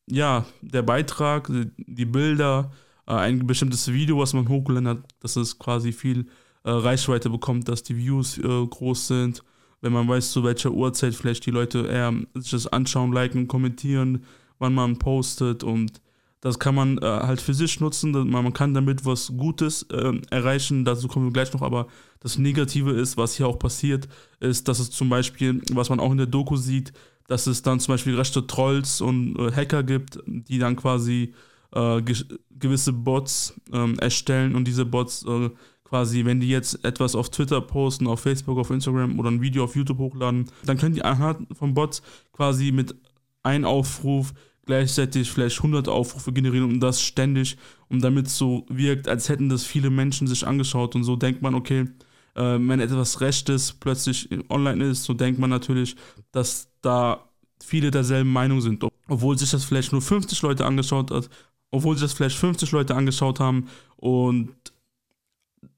ja, 0.06 0.46
der 0.62 0.82
Beitrag, 0.82 1.50
die 1.76 2.04
Bilder, 2.06 2.72
ein 3.16 3.46
bestimmtes 3.46 3.92
Video, 3.92 4.18
was 4.18 4.32
man 4.32 4.48
hochgeladen 4.48 4.88
hat, 4.88 4.98
dass 5.20 5.36
es 5.36 5.58
quasi 5.58 5.92
viel 5.92 6.26
äh, 6.64 6.70
Reichweite 6.70 7.30
bekommt, 7.30 7.68
dass 7.68 7.82
die 7.82 7.96
Views 7.96 8.38
äh, 8.38 8.42
groß 8.42 9.08
sind. 9.08 9.42
Wenn 9.80 9.92
man 9.92 10.08
weiß, 10.08 10.32
zu 10.32 10.44
welcher 10.44 10.70
Uhrzeit 10.70 11.14
vielleicht 11.14 11.46
die 11.46 11.50
Leute 11.50 11.86
eher 11.86 12.12
sich 12.34 12.50
das 12.50 12.66
anschauen, 12.66 13.12
liken, 13.12 13.48
kommentieren, 13.48 14.24
wann 14.58 14.74
man 14.74 14.98
postet 14.98 15.64
und 15.64 16.00
das 16.42 16.58
kann 16.58 16.74
man 16.74 16.96
äh, 16.98 17.04
halt 17.04 17.40
für 17.40 17.52
sich 17.52 17.80
nutzen. 17.80 18.12
Man 18.12 18.52
kann 18.54 18.72
damit 18.72 19.04
was 19.04 19.28
Gutes 19.36 19.82
äh, 19.92 20.12
erreichen. 20.30 20.86
Dazu 20.86 21.06
kommen 21.06 21.26
wir 21.26 21.32
gleich 21.32 21.52
noch. 21.52 21.60
Aber 21.60 21.86
das 22.20 22.38
Negative 22.38 22.92
ist, 22.92 23.18
was 23.18 23.36
hier 23.36 23.46
auch 23.46 23.58
passiert, 23.58 24.08
ist, 24.40 24.66
dass 24.66 24.78
es 24.78 24.90
zum 24.90 25.10
Beispiel, 25.10 25.60
was 25.72 25.90
man 25.90 26.00
auch 26.00 26.10
in 26.10 26.16
der 26.16 26.26
Doku 26.26 26.56
sieht, 26.56 26.94
dass 27.28 27.46
es 27.46 27.60
dann 27.60 27.78
zum 27.78 27.92
Beispiel 27.92 28.16
rechte 28.16 28.46
Trolls 28.46 29.02
und 29.02 29.36
äh, 29.36 29.52
Hacker 29.52 29.82
gibt, 29.82 30.18
die 30.26 30.58
dann 30.58 30.76
quasi 30.76 31.34
äh, 31.72 32.02
ge 32.02 32.16
gewisse 32.50 32.92
Bots 32.92 33.54
ähm, 33.72 33.98
erstellen 33.98 34.54
und 34.54 34.68
diese 34.68 34.84
Bots 34.84 35.24
äh, 35.26 35.48
quasi, 35.84 36.24
wenn 36.24 36.40
die 36.40 36.48
jetzt 36.48 36.84
etwas 36.84 37.14
auf 37.14 37.30
Twitter 37.30 37.60
posten, 37.60 38.06
auf 38.06 38.20
Facebook, 38.20 38.58
auf 38.58 38.70
Instagram 38.70 39.18
oder 39.18 39.30
ein 39.30 39.40
Video 39.40 39.64
auf 39.64 39.74
YouTube 39.74 39.98
hochladen, 39.98 40.50
dann 40.64 40.78
können 40.78 40.94
die 40.94 41.02
anhand 41.02 41.48
von 41.56 41.74
Bots 41.74 42.02
quasi 42.32 42.70
mit 42.70 42.94
einem 43.42 43.64
Aufruf 43.64 44.32
gleichzeitig 44.66 45.30
vielleicht 45.30 45.56
100 45.56 45.88
Aufrufe 45.88 46.32
generieren 46.32 46.70
und 46.70 46.80
das 46.80 47.02
ständig 47.02 47.56
und 47.88 48.04
damit 48.04 48.28
so 48.28 48.66
wirkt, 48.68 49.08
als 49.08 49.28
hätten 49.28 49.48
das 49.48 49.64
viele 49.64 49.90
Menschen 49.90 50.28
sich 50.28 50.46
angeschaut 50.46 50.94
und 50.94 51.02
so 51.02 51.16
denkt 51.16 51.42
man, 51.42 51.54
okay, 51.54 51.86
äh, 52.34 52.58
wenn 52.60 52.78
etwas 52.78 53.20
Rechtes 53.20 53.72
plötzlich 53.72 54.28
online 54.48 54.84
ist, 54.84 55.04
so 55.04 55.14
denkt 55.14 55.40
man 55.40 55.50
natürlich, 55.50 55.96
dass 56.30 56.68
da 56.82 57.28
viele 57.62 57.90
derselben 57.90 58.32
Meinung 58.32 58.60
sind, 58.60 58.84
obwohl 59.08 59.36
sich 59.36 59.50
das 59.50 59.64
vielleicht 59.64 59.92
nur 59.92 60.02
50 60.02 60.40
Leute 60.42 60.64
angeschaut 60.64 61.10
hat, 61.10 61.28
obwohl 61.70 61.96
sich 61.96 62.04
das 62.04 62.12
vielleicht 62.12 62.36
50 62.36 62.70
Leute 62.72 62.94
angeschaut 62.94 63.40
haben 63.40 63.68
und 63.96 64.50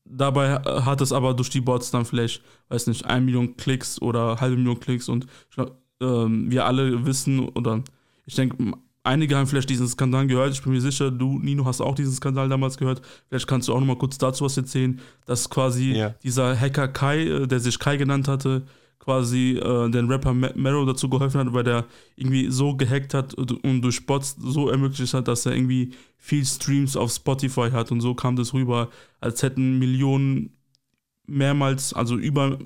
dabei 0.05 0.55
hat 0.57 1.01
es 1.01 1.13
aber 1.13 1.35
durch 1.35 1.51
die 1.51 1.61
Bots 1.61 1.91
dann 1.91 2.05
vielleicht, 2.05 2.43
weiß 2.69 2.87
nicht, 2.87 3.05
1 3.05 3.25
Million 3.25 3.57
Klicks 3.57 4.01
oder 4.01 4.41
halbe 4.41 4.57
Million 4.57 4.81
Klicks 4.81 5.09
und 5.09 5.27
äh, 5.57 5.67
wir 6.01 6.67
alle 6.67 7.05
wissen 7.07 7.49
oder 7.49 7.83
ich 8.25 8.35
denke, 8.35 8.57
einige 9.05 9.37
haben 9.37 9.47
vielleicht 9.47 9.71
diesen 9.71 9.89
Skandal 9.89 10.27
gehört. 10.27 10.53
Ich 10.53 10.63
bin 10.63 10.73
mir 10.73 10.81
sicher, 10.81 11.11
du, 11.11 11.39
Nino, 11.39 11.65
hast 11.65 11.81
auch 11.81 11.95
diesen 11.95 12.13
Skandal 12.13 12.49
damals 12.49 12.77
gehört. 12.77 13.03
Vielleicht 13.29 13.47
kannst 13.47 13.69
du 13.69 13.75
auch 13.75 13.81
nochmal 13.81 13.99
kurz 13.99 14.19
dazu 14.19 14.45
was 14.45 14.57
erzählen, 14.57 15.01
dass 15.27 15.51
quasi 15.51 15.93
ja. 15.93 16.11
dieser 16.23 16.59
Hacker 16.59 16.89
Kai, 16.89 17.23
äh, 17.23 17.47
der 17.47 17.61
sich 17.61 17.79
Kai 17.79 17.97
genannt 17.97 18.29
hatte, 18.29 18.63
quasi 19.03 19.59
äh, 19.59 19.91
den 19.91 20.09
Rapper 20.09 20.33
Mero 20.33 20.85
dazu 20.85 21.09
geholfen 21.09 21.41
hat, 21.41 21.53
weil 21.53 21.65
der 21.65 21.87
irgendwie 22.15 22.51
so 22.51 22.77
gehackt 22.77 23.15
hat 23.15 23.35
und 23.35 23.83
durch 23.83 24.07
Bots 24.07 24.37
so 24.39 24.69
ermöglicht 24.69 25.13
hat, 25.13 25.27
dass 25.27 25.45
er 25.45 25.55
irgendwie 25.55 25.93
viel 26.19 26.45
Streams 26.45 26.97
auf 26.97 27.11
Spotify 27.13 27.71
hat 27.73 27.91
und 27.91 28.01
so 28.01 28.15
kam 28.15 28.37
das 28.37 28.55
rüber, 28.55 28.91
als 29.21 29.43
hätten 29.43 29.81
Millionen 29.81 30.57
mehrmals, 31.27 31.93
also 31.93 32.17
über 32.17 32.59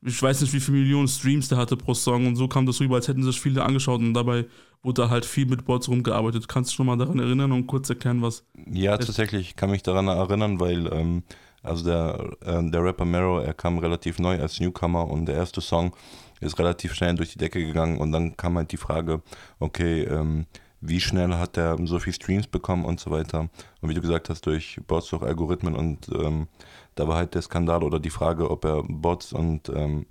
ich 0.00 0.22
weiß 0.22 0.40
nicht, 0.40 0.52
wie 0.52 0.60
viele 0.60 0.78
Millionen 0.78 1.08
Streams 1.08 1.48
der 1.48 1.58
hatte 1.58 1.76
pro 1.76 1.92
Song 1.92 2.26
und 2.26 2.36
so 2.36 2.48
kam 2.48 2.64
das 2.66 2.80
rüber, 2.80 2.96
als 2.96 3.08
hätten 3.08 3.22
sich 3.22 3.40
viele 3.40 3.64
angeschaut 3.64 4.00
und 4.00 4.14
dabei 4.14 4.46
wurde 4.82 5.02
da 5.02 5.10
halt 5.10 5.26
viel 5.26 5.44
mit 5.46 5.64
Bots 5.64 5.88
rumgearbeitet. 5.88 6.48
Kannst 6.48 6.70
du 6.70 6.76
schon 6.76 6.86
mal 6.86 6.96
daran 6.96 7.18
erinnern 7.18 7.50
und 7.50 7.66
kurz 7.66 7.90
erklären, 7.90 8.22
was. 8.22 8.44
Ja, 8.70 8.96
tatsächlich, 8.96 9.48
ich 9.48 9.56
kann 9.56 9.70
mich 9.70 9.82
daran 9.82 10.06
erinnern, 10.06 10.60
weil 10.60 10.86
ähm, 10.92 11.24
also 11.62 11.84
der, 11.84 12.30
äh, 12.44 12.70
der 12.70 12.84
Rapper 12.84 13.04
Mero, 13.04 13.40
er 13.40 13.54
kam 13.54 13.78
relativ 13.78 14.18
neu 14.18 14.40
als 14.40 14.60
Newcomer 14.60 15.08
und 15.08 15.26
der 15.26 15.36
erste 15.36 15.60
Song 15.60 15.94
ist 16.40 16.58
relativ 16.58 16.94
schnell 16.94 17.14
durch 17.14 17.32
die 17.32 17.38
Decke 17.38 17.64
gegangen 17.64 17.98
und 17.98 18.12
dann 18.12 18.36
kam 18.36 18.56
halt 18.56 18.72
die 18.72 18.76
Frage, 18.76 19.22
okay, 19.58 20.02
ähm, 20.04 20.46
wie 20.80 21.00
schnell 21.00 21.34
hat 21.34 21.56
er 21.56 21.76
so 21.86 21.98
viel 21.98 22.12
Streams 22.12 22.46
bekommen 22.46 22.84
und 22.84 23.00
so 23.00 23.10
weiter. 23.10 23.48
Und 23.80 23.88
wie 23.88 23.94
du 23.94 24.00
gesagt 24.00 24.30
hast, 24.30 24.46
durch 24.46 24.80
Bots, 24.86 25.08
durch 25.08 25.22
Algorithmen 25.22 25.74
und 25.74 26.08
ähm, 26.14 26.46
da 26.94 27.08
war 27.08 27.16
halt 27.16 27.34
der 27.34 27.42
Skandal 27.42 27.82
oder 27.82 27.98
die 27.98 28.10
Frage, 28.10 28.50
ob 28.50 28.64
er 28.64 28.82
Bots 28.84 29.32
und 29.32 29.68
ähm, 29.70 30.06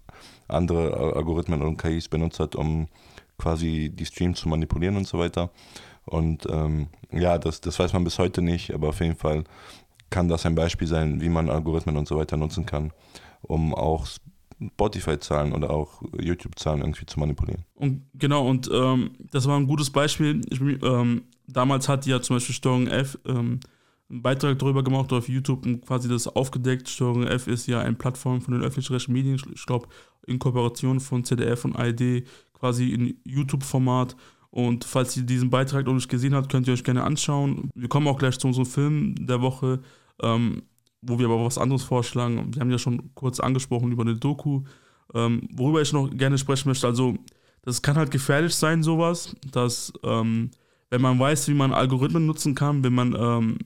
andere 0.48 1.16
Algorithmen 1.16 1.62
und 1.62 1.78
KIs 1.78 2.08
benutzt 2.08 2.40
hat, 2.40 2.56
um 2.56 2.88
quasi 3.38 3.92
die 3.94 4.06
Streams 4.06 4.40
zu 4.40 4.50
manipulieren 4.50 4.98
und 4.98 5.08
so 5.08 5.20
weiter. 5.20 5.52
Und 6.06 6.48
ähm, 6.50 6.88
ja, 7.12 7.38
das, 7.38 7.62
das 7.62 7.78
weiß 7.78 7.94
man 7.94 8.04
bis 8.04 8.18
heute 8.18 8.42
nicht, 8.42 8.74
aber 8.74 8.90
auf 8.90 9.00
jeden 9.02 9.18
Fall 9.18 9.44
kann 10.10 10.28
das 10.28 10.46
ein 10.46 10.56
Beispiel 10.56 10.88
sein, 10.88 11.22
wie 11.22 11.30
man 11.30 11.50
Algorithmen 11.50 11.98
und 11.98 12.08
so 12.08 12.18
weiter 12.18 12.38
nutzen 12.38 12.66
kann, 12.66 12.92
um 13.42 13.74
auch 13.74 14.08
Spotify-Zahlen 14.60 15.54
oder 15.54 15.70
auch 15.70 16.02
YouTube-Zahlen 16.20 16.82
irgendwie 16.82 17.06
zu 17.06 17.20
manipulieren. 17.20 17.64
Und 17.76 18.08
genau, 18.14 18.48
und 18.48 18.70
ähm, 18.74 19.12
das 19.32 19.48
war 19.48 19.58
ein 19.58 19.68
gutes 19.68 19.90
Beispiel. 19.90 20.42
Ich, 20.50 20.60
ähm, 20.62 21.24
damals 21.48 21.88
hat 21.88 22.06
ja 22.06 22.22
zum 22.22 22.38
Beispiel 22.38 22.56
Steuerung 22.56 22.88
F 22.88 23.20
ähm, 23.26 23.60
einen 24.10 24.22
Beitrag 24.22 24.58
darüber 24.58 24.84
gemacht 24.84 25.12
auf 25.14 25.28
YouTube 25.28 25.66
und 25.66 25.86
quasi 25.86 26.08
das 26.08 26.28
aufgedeckt. 26.28 26.90
Steuerung 26.90 27.24
F 27.24 27.48
ist 27.48 27.68
ja 27.68 27.82
eine 27.82 27.96
Plattform 27.96 28.42
von 28.42 28.54
den 28.54 28.64
öffentlich-rechtlichen 28.64 29.14
Medien, 29.14 29.42
ich 29.54 29.66
glaube 29.66 29.88
in 30.26 30.40
Kooperation 30.40 31.00
von 31.00 31.24
ZDF 31.24 31.66
und 31.66 31.76
ARD, 31.76 32.24
quasi 32.54 32.90
in 32.90 33.20
YouTube-Format. 33.24 34.16
Und 34.50 34.86
falls 34.86 35.16
ihr 35.18 35.24
diesen 35.24 35.50
Beitrag 35.50 35.86
noch 35.86 35.94
nicht 35.94 36.10
gesehen 36.10 36.34
habt, 36.34 36.50
könnt 36.50 36.68
ihr 36.68 36.74
euch 36.74 36.84
gerne 36.84 37.04
anschauen. 37.04 37.70
Wir 37.76 37.90
kommen 37.90 38.08
auch 38.08 38.18
gleich 38.18 38.40
zu 38.40 38.48
unserem 38.48 38.66
Film 38.66 39.16
der 39.28 39.42
Woche, 39.42 39.80
ähm, 40.22 40.64
wo 41.02 41.20
wir 41.20 41.26
aber 41.26 41.46
was 41.46 41.58
anderes 41.58 41.84
vorschlagen. 41.84 42.54
Wir 42.54 42.62
haben 42.62 42.72
ja 42.72 42.78
schon 42.78 43.14
kurz 43.14 43.40
angesprochen 43.40 43.92
über 43.92 44.04
eine 44.04 44.16
Doku, 44.16 44.64
ähm, 45.14 45.48
worüber 45.54 45.82
ich 45.82 45.94
noch 45.94 46.10
gerne 46.10 46.38
sprechen 46.38 46.70
möchte. 46.70 46.88
Also, 46.88 47.16
das 47.62 47.82
kann 47.82 47.98
halt 47.98 48.12
gefährlich 48.12 48.56
sein, 48.56 48.82
sowas, 48.82 49.36
dass, 49.52 49.92
ähm, 50.04 50.52
wenn 50.90 51.02
man 51.02 51.20
weiß, 51.20 51.50
wie 51.50 51.54
man 51.54 51.74
Algorithmen 51.74 52.26
nutzen 52.26 52.56
kann, 52.56 52.84
wenn 52.84 52.94
man 52.94 53.16
ähm, 53.20 53.58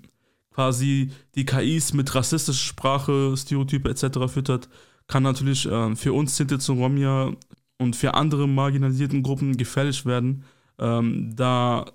quasi 0.51 1.11
die 1.35 1.45
KIs 1.45 1.93
mit 1.93 2.13
rassistischer 2.13 2.59
Sprache, 2.59 3.35
Stereotype 3.37 3.89
etc. 3.89 4.27
füttert, 4.27 4.69
kann 5.07 5.23
natürlich 5.23 5.65
äh, 5.65 5.95
für 5.95 6.13
uns 6.13 6.35
Sinti 6.35 6.55
und 6.55 6.79
Romja 6.79 7.31
und 7.77 7.95
für 7.95 8.13
andere 8.13 8.47
marginalisierten 8.47 9.23
Gruppen 9.23 9.57
gefährlich 9.57 10.05
werden, 10.05 10.43
ähm, 10.81 11.33
da 11.35 11.85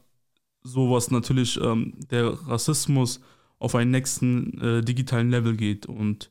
sowas 0.62 1.10
natürlich 1.10 1.60
ähm, 1.60 1.94
der 2.10 2.28
Rassismus 2.48 3.20
auf 3.58 3.74
einen 3.74 3.90
nächsten 3.90 4.60
äh, 4.60 4.82
digitalen 4.82 5.30
Level 5.30 5.56
geht. 5.56 5.86
Und 5.86 6.30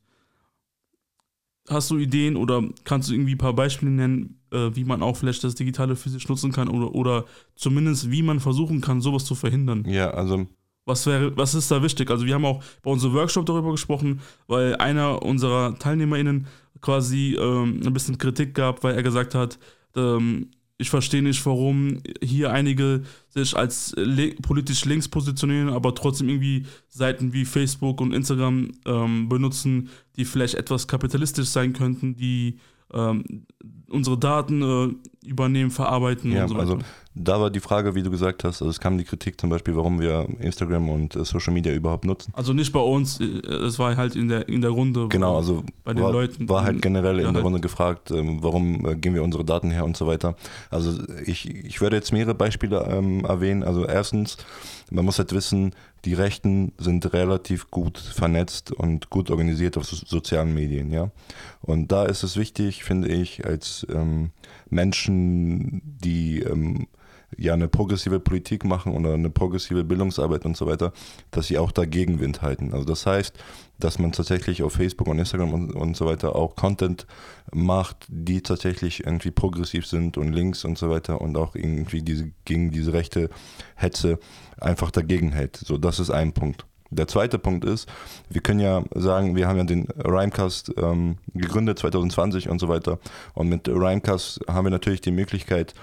hast 1.69 1.91
du 1.91 1.97
Ideen 1.97 2.35
oder 2.35 2.63
kannst 2.83 3.09
du 3.09 3.13
irgendwie 3.13 3.35
ein 3.35 3.39
paar 3.39 3.53
Beispiele 3.53 3.91
nennen, 3.91 4.39
äh, 4.51 4.75
wie 4.75 4.83
man 4.83 5.01
auch 5.01 5.17
vielleicht 5.17 5.43
das 5.43 5.55
Digitale 5.55 5.95
physisch 5.95 6.27
nutzen 6.27 6.51
kann 6.51 6.67
oder, 6.67 6.93
oder 6.93 7.25
zumindest 7.55 8.11
wie 8.11 8.23
man 8.23 8.39
versuchen 8.39 8.81
kann, 8.81 9.01
sowas 9.01 9.25
zu 9.25 9.35
verhindern? 9.35 9.85
Ja, 9.87 10.11
also 10.11 10.47
was, 10.85 11.05
wäre, 11.07 11.35
was 11.35 11.55
ist 11.55 11.71
da 11.71 11.81
wichtig? 11.81 12.11
Also 12.11 12.25
wir 12.25 12.35
haben 12.35 12.45
auch 12.45 12.63
bei 12.83 12.91
unserem 12.91 13.15
Workshop 13.15 13.45
darüber 13.47 13.71
gesprochen, 13.71 14.21
weil 14.47 14.75
einer 14.75 15.23
unserer 15.23 15.77
TeilnehmerInnen 15.79 16.47
quasi 16.81 17.35
ähm, 17.39 17.81
ein 17.83 17.93
bisschen 17.93 18.19
Kritik 18.19 18.53
gab, 18.53 18.83
weil 18.83 18.95
er 18.95 19.01
gesagt 19.01 19.33
hat, 19.33 19.57
ähm, 19.95 20.51
ich 20.77 20.89
verstehe 20.89 21.21
nicht, 21.21 21.45
warum 21.45 21.99
hier 22.21 22.51
einige 22.51 23.03
sich 23.29 23.55
als 23.55 23.95
politisch 24.41 24.83
links 24.85 25.07
positionieren, 25.07 25.69
aber 25.69 25.95
trotzdem 25.95 26.27
irgendwie 26.27 26.65
Seiten 26.89 27.31
wie 27.31 27.45
Facebook 27.45 28.01
und 28.01 28.13
Instagram 28.13 28.71
ähm, 28.85 29.29
benutzen, 29.29 29.89
die 30.17 30.25
vielleicht 30.25 30.55
etwas 30.55 30.87
kapitalistisch 30.87 31.47
sein 31.47 31.73
könnten, 31.73 32.15
die 32.15 32.59
ähm, 32.93 33.45
unsere 33.89 34.17
Daten 34.17 34.61
äh, 34.61 35.27
übernehmen, 35.27 35.71
verarbeiten 35.71 36.31
ja, 36.31 36.43
und 36.43 36.49
so 36.49 36.55
weiter. 36.55 36.71
Also 36.71 36.79
da 37.17 37.39
war 37.39 37.49
die 37.49 37.61
Frage, 37.61 37.95
wie 37.95 38.03
du 38.03 38.11
gesagt 38.11 38.43
hast, 38.43 38.61
also 38.61 38.69
es 38.69 38.79
kam 38.79 38.97
die 38.97 39.05
Kritik 39.05 39.39
zum 39.39 39.49
Beispiel, 39.49 39.75
warum 39.75 40.01
wir 40.01 40.27
Instagram 40.39 40.89
und 40.89 41.15
äh, 41.15 41.23
Social 41.23 41.53
Media 41.53 41.73
überhaupt 41.73 42.03
nutzen. 42.03 42.33
Also 42.35 42.51
nicht 42.51 42.73
bei 42.73 42.79
uns, 42.79 43.21
äh, 43.21 43.25
es 43.25 43.79
war 43.79 43.95
halt 43.95 44.15
in 44.15 44.27
der, 44.27 44.49
in 44.49 44.61
der 44.61 44.71
Runde. 44.71 45.07
Genau, 45.07 45.37
also 45.37 45.63
bei 45.85 45.93
den 45.93 46.03
war, 46.03 46.11
Leuten. 46.11 46.49
War 46.49 46.63
halt 46.63 46.81
generell 46.81 47.19
in 47.19 47.23
der 47.23 47.33
halt. 47.35 47.45
Runde 47.45 47.61
gefragt, 47.61 48.11
ähm, 48.11 48.39
warum 48.41 48.85
äh, 48.85 48.95
geben 48.95 49.15
wir 49.15 49.23
unsere 49.23 49.45
Daten 49.45 49.71
her 49.71 49.85
und 49.85 49.95
so 49.95 50.07
weiter. 50.07 50.35
Also 50.69 51.01
ich, 51.25 51.49
ich 51.49 51.79
werde 51.79 51.95
jetzt 51.95 52.11
mehrere 52.11 52.35
Beispiele 52.35 52.85
ähm, 52.89 53.23
erwähnen. 53.23 53.63
Also 53.63 53.85
erstens, 53.85 54.37
man 54.91 55.05
muss 55.05 55.17
halt 55.17 55.31
wissen, 55.33 55.73
die 56.05 56.13
Rechten 56.13 56.71
sind 56.77 57.13
relativ 57.13 57.71
gut 57.71 57.97
vernetzt 57.97 58.71
und 58.71 59.09
gut 59.09 59.31
organisiert 59.31 59.77
auf 59.77 59.85
so, 59.85 59.95
sozialen 60.05 60.53
Medien, 60.53 60.91
ja. 60.91 61.11
Und 61.61 61.91
da 61.91 62.05
ist 62.05 62.23
es 62.23 62.37
wichtig, 62.37 62.83
finde 62.83 63.07
ich, 63.07 63.45
als 63.45 63.85
ähm, 63.89 64.29
Menschen, 64.69 65.81
die 65.83 66.41
ähm, 66.41 66.87
ja 67.37 67.53
eine 67.53 67.67
progressive 67.67 68.19
Politik 68.19 68.63
machen 68.63 68.93
oder 68.93 69.15
eine 69.15 69.29
progressive 69.29 69.83
Bildungsarbeit 69.83 70.45
und 70.45 70.55
so 70.55 70.67
weiter, 70.67 70.93
dass 71.31 71.47
sie 71.47 71.57
auch 71.57 71.71
da 71.71 71.85
Gegenwind 71.85 72.41
halten. 72.41 72.71
Also 72.71 72.85
das 72.85 73.05
heißt, 73.05 73.37
dass 73.79 73.99
man 73.99 74.11
tatsächlich 74.11 74.63
auf 74.63 74.73
Facebook 74.73 75.07
und 75.07 75.19
Instagram 75.19 75.53
und, 75.53 75.71
und 75.73 75.97
so 75.97 76.05
weiter 76.05 76.35
auch 76.35 76.55
Content 76.55 77.05
macht, 77.53 78.05
die 78.07 78.41
tatsächlich 78.41 79.05
irgendwie 79.05 79.31
progressiv 79.31 79.85
sind 79.85 80.17
und 80.17 80.33
links 80.33 80.65
und 80.65 80.77
so 80.77 80.89
weiter 80.89 81.21
und 81.21 81.37
auch 81.37 81.55
irgendwie 81.55 82.01
diese, 82.01 82.31
gegen 82.45 82.71
diese 82.71 82.93
rechte 82.93 83.29
Hetze 83.75 84.19
einfach 84.59 84.91
dagegen 84.91 85.31
hält. 85.31 85.57
So, 85.57 85.77
das 85.77 85.99
ist 85.99 86.09
ein 86.09 86.33
Punkt. 86.33 86.65
Der 86.91 87.07
zweite 87.07 87.39
Punkt 87.39 87.65
ist, 87.65 87.89
wir 88.29 88.41
können 88.41 88.59
ja 88.59 88.83
sagen, 88.93 89.35
wir 89.35 89.47
haben 89.47 89.57
ja 89.57 89.63
den 89.63 89.87
Rhymecast 89.97 90.73
ähm, 90.77 91.17
gegründet 91.33 91.79
2020 91.79 92.47
und 92.47 92.59
so 92.59 92.69
weiter. 92.69 92.99
Und 93.33 93.49
mit 93.49 93.67
Rhymecast 93.67 94.41
haben 94.47 94.65
wir 94.65 94.71
natürlich 94.71 95.01
die 95.01 95.11
Möglichkeit, 95.11 95.73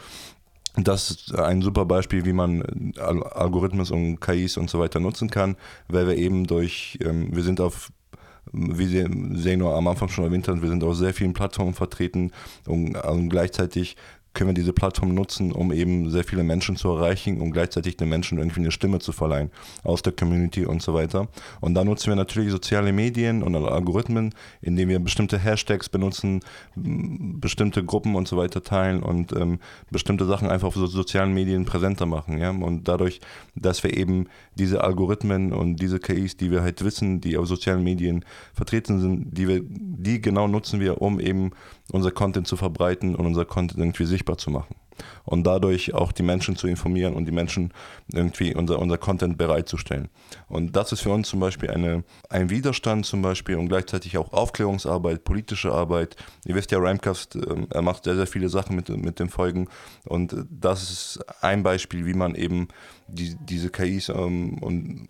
das 0.74 1.10
ist 1.10 1.34
ein 1.34 1.60
super 1.60 1.84
Beispiel, 1.84 2.24
wie 2.24 2.32
man 2.32 2.92
Algorithmus 2.98 3.90
und 3.90 4.20
KIs 4.20 4.56
und 4.56 4.70
so 4.70 4.78
weiter 4.78 5.00
nutzen 5.00 5.28
kann, 5.28 5.56
weil 5.88 6.06
wir 6.06 6.16
eben 6.16 6.46
durch, 6.46 6.98
ähm, 7.02 7.34
wir 7.34 7.42
sind 7.42 7.60
auf 7.60 7.92
wie 8.52 8.86
Sie 8.86 9.56
nur 9.56 9.74
am 9.74 9.86
Anfang 9.86 10.08
schon 10.08 10.24
erwähnt 10.24 10.48
haben, 10.48 10.62
wir 10.62 10.68
sind 10.68 10.82
auf 10.82 10.96
sehr 10.96 11.14
vielen 11.14 11.32
Plattformen 11.32 11.74
vertreten 11.74 12.32
und 12.66 12.94
gleichzeitig 13.28 13.96
können 14.34 14.50
wir 14.50 14.54
diese 14.54 14.72
Plattform 14.72 15.14
nutzen, 15.14 15.52
um 15.52 15.72
eben 15.72 16.10
sehr 16.10 16.24
viele 16.24 16.42
Menschen 16.42 16.76
zu 16.76 16.88
erreichen 16.88 17.40
und 17.40 17.52
gleichzeitig 17.52 17.96
den 17.96 18.08
Menschen 18.08 18.38
irgendwie 18.38 18.60
eine 18.60 18.70
Stimme 18.70 18.98
zu 18.98 19.12
verleihen 19.12 19.50
aus 19.84 20.02
der 20.02 20.12
Community 20.12 20.64
und 20.64 20.82
so 20.82 20.94
weiter. 20.94 21.28
Und 21.60 21.74
da 21.74 21.84
nutzen 21.84 22.08
wir 22.08 22.16
natürlich 22.16 22.50
soziale 22.50 22.92
Medien 22.92 23.42
und 23.42 23.54
Algorithmen, 23.54 24.34
indem 24.60 24.88
wir 24.88 24.98
bestimmte 24.98 25.38
Hashtags 25.38 25.88
benutzen, 25.88 26.40
bestimmte 26.74 27.84
Gruppen 27.84 28.14
und 28.14 28.28
so 28.28 28.36
weiter 28.36 28.62
teilen 28.62 29.02
und 29.02 29.32
ähm, 29.32 29.58
bestimmte 29.90 30.24
Sachen 30.24 30.48
einfach 30.48 30.68
auf 30.68 30.74
so 30.74 30.86
sozialen 30.86 31.34
Medien 31.34 31.64
präsenter 31.64 32.06
machen. 32.06 32.38
Ja? 32.38 32.50
Und 32.50 32.88
dadurch, 32.88 33.20
dass 33.54 33.82
wir 33.84 33.96
eben 33.96 34.28
diese 34.56 34.82
Algorithmen 34.82 35.52
und 35.52 35.76
diese 35.76 35.98
KIs, 35.98 36.36
die 36.36 36.50
wir 36.50 36.62
halt 36.62 36.84
wissen, 36.84 37.20
die 37.20 37.36
auf 37.36 37.46
sozialen 37.46 37.82
Medien 37.82 38.24
vertreten 38.54 39.00
sind, 39.00 39.36
die 39.36 39.48
wir, 39.48 39.60
die 39.62 40.20
genau 40.20 40.48
nutzen 40.48 40.80
wir, 40.80 41.02
um 41.02 41.20
eben 41.20 41.50
unser 41.90 42.10
Content 42.10 42.46
zu 42.46 42.56
verbreiten 42.56 43.14
und 43.14 43.26
unser 43.26 43.44
Content 43.44 43.80
irgendwie 43.80 44.06
sichtbar 44.06 44.38
zu 44.38 44.50
machen. 44.50 44.76
Und 45.24 45.44
dadurch 45.44 45.94
auch 45.94 46.12
die 46.12 46.22
Menschen 46.22 46.54
zu 46.56 46.66
informieren 46.66 47.14
und 47.14 47.24
die 47.24 47.32
Menschen 47.32 47.72
irgendwie 48.12 48.54
unser, 48.54 48.78
unser 48.78 48.98
Content 48.98 49.38
bereitzustellen. 49.38 50.08
Und 50.48 50.76
das 50.76 50.92
ist 50.92 51.00
für 51.00 51.10
uns 51.10 51.28
zum 51.28 51.40
Beispiel 51.40 51.70
eine, 51.70 52.04
ein 52.28 52.50
Widerstand 52.50 53.06
zum 53.06 53.22
Beispiel 53.22 53.56
und 53.56 53.68
gleichzeitig 53.68 54.18
auch 54.18 54.32
Aufklärungsarbeit, 54.32 55.24
politische 55.24 55.72
Arbeit. 55.72 56.16
Ihr 56.44 56.54
wisst 56.54 56.70
ja, 56.72 56.78
Ramcast, 56.78 57.36
ähm, 57.36 57.66
er 57.70 57.82
macht 57.82 58.04
sehr, 58.04 58.16
sehr 58.16 58.26
viele 58.26 58.48
Sachen 58.48 58.76
mit, 58.76 58.90
mit 58.90 59.18
den 59.18 59.30
Folgen. 59.30 59.68
Und 60.04 60.36
das 60.50 60.82
ist 60.82 61.20
ein 61.40 61.62
Beispiel, 61.62 62.04
wie 62.04 62.14
man 62.14 62.34
eben 62.34 62.68
die, 63.08 63.34
diese 63.40 63.70
KIs 63.70 64.08
ähm, 64.10 64.58
und 64.58 65.08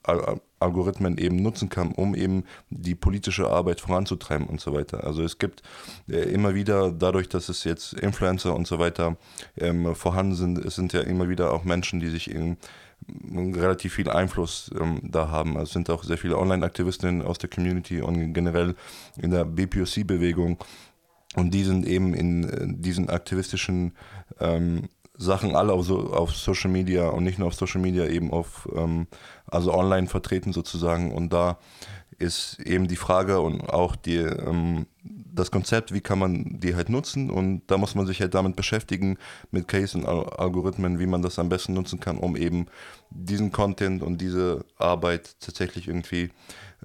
Algorithmen 0.62 1.19
eben 1.19 1.37
nutzen 1.37 1.69
kann, 1.69 1.92
um 1.92 2.14
eben 2.14 2.45
die 2.71 2.95
politische 2.95 3.49
Arbeit 3.49 3.81
voranzutreiben 3.81 4.47
und 4.47 4.61
so 4.61 4.73
weiter. 4.73 5.04
Also 5.04 5.23
es 5.23 5.38
gibt 5.38 5.62
äh, 6.09 6.16
immer 6.33 6.54
wieder, 6.54 6.92
dadurch, 6.92 7.28
dass 7.28 7.49
es 7.49 7.64
jetzt 7.64 7.95
Influencer 7.95 8.54
und 8.54 8.66
so 8.66 8.78
weiter 8.78 9.16
ähm, 9.57 9.95
vorhanden 9.95 10.35
sind, 10.35 10.59
es 10.59 10.75
sind 10.75 10.92
ja 10.92 11.00
immer 11.00 11.28
wieder 11.28 11.52
auch 11.52 11.64
Menschen, 11.64 12.00
die 12.00 12.09
sich 12.09 12.31
in, 12.31 12.57
relativ 13.28 13.95
viel 13.95 14.09
Einfluss 14.09 14.71
ähm, 14.78 15.00
da 15.02 15.28
haben. 15.28 15.57
Also 15.57 15.64
es 15.64 15.73
sind 15.73 15.90
auch 15.90 16.04
sehr 16.04 16.19
viele 16.19 16.38
Online-Aktivistinnen 16.38 17.23
aus 17.23 17.38
der 17.38 17.50
Community 17.50 18.00
und 18.00 18.33
generell 18.33 18.75
in 19.21 19.31
der 19.31 19.45
BPOC-Bewegung. 19.45 20.59
Und 21.35 21.54
die 21.54 21.64
sind 21.64 21.87
eben 21.87 22.14
in 22.14 22.45
äh, 22.45 22.66
diesen 22.69 23.09
aktivistischen 23.09 23.92
ähm, 24.38 24.88
Sachen 25.16 25.54
alle 25.57 25.73
auf, 25.73 25.85
so, 25.85 26.12
auf 26.12 26.35
Social 26.35 26.71
Media 26.71 27.09
und 27.09 27.25
nicht 27.25 27.38
nur 27.38 27.49
auf 27.49 27.54
Social 27.54 27.81
Media, 27.81 28.07
eben 28.07 28.31
auf, 28.31 28.69
ähm, 28.75 29.07
also 29.52 29.73
online 29.73 30.06
vertreten 30.06 30.52
sozusagen. 30.52 31.12
Und 31.12 31.32
da 31.32 31.59
ist 32.18 32.61
eben 32.61 32.88
die 32.88 32.97
Frage 32.97 33.40
und 33.40 33.62
auch 33.68 33.97
die, 33.97 34.16
ähm, 34.16 34.87
das 35.02 35.50
Konzept, 35.50 35.92
wie 35.92 36.00
kann 36.00 36.18
man 36.18 36.61
die 36.61 36.75
halt 36.75 36.88
nutzen 36.88 37.30
und 37.30 37.62
da 37.66 37.78
muss 37.78 37.94
man 37.94 38.06
sich 38.06 38.21
halt 38.21 38.35
damit 38.35 38.54
beschäftigen, 38.54 39.18
mit 39.50 39.66
Case 39.66 39.97
und 39.97 40.06
Algorithmen, 40.06 40.99
wie 40.99 41.06
man 41.06 41.23
das 41.23 41.38
am 41.38 41.49
besten 41.49 41.73
nutzen 41.73 42.00
kann, 42.00 42.18
um 42.18 42.37
eben 42.37 42.67
diesen 43.10 43.50
Content 43.50 44.02
und 44.02 44.21
diese 44.21 44.65
Arbeit 44.76 45.36
tatsächlich 45.41 45.88
irgendwie 45.88 46.30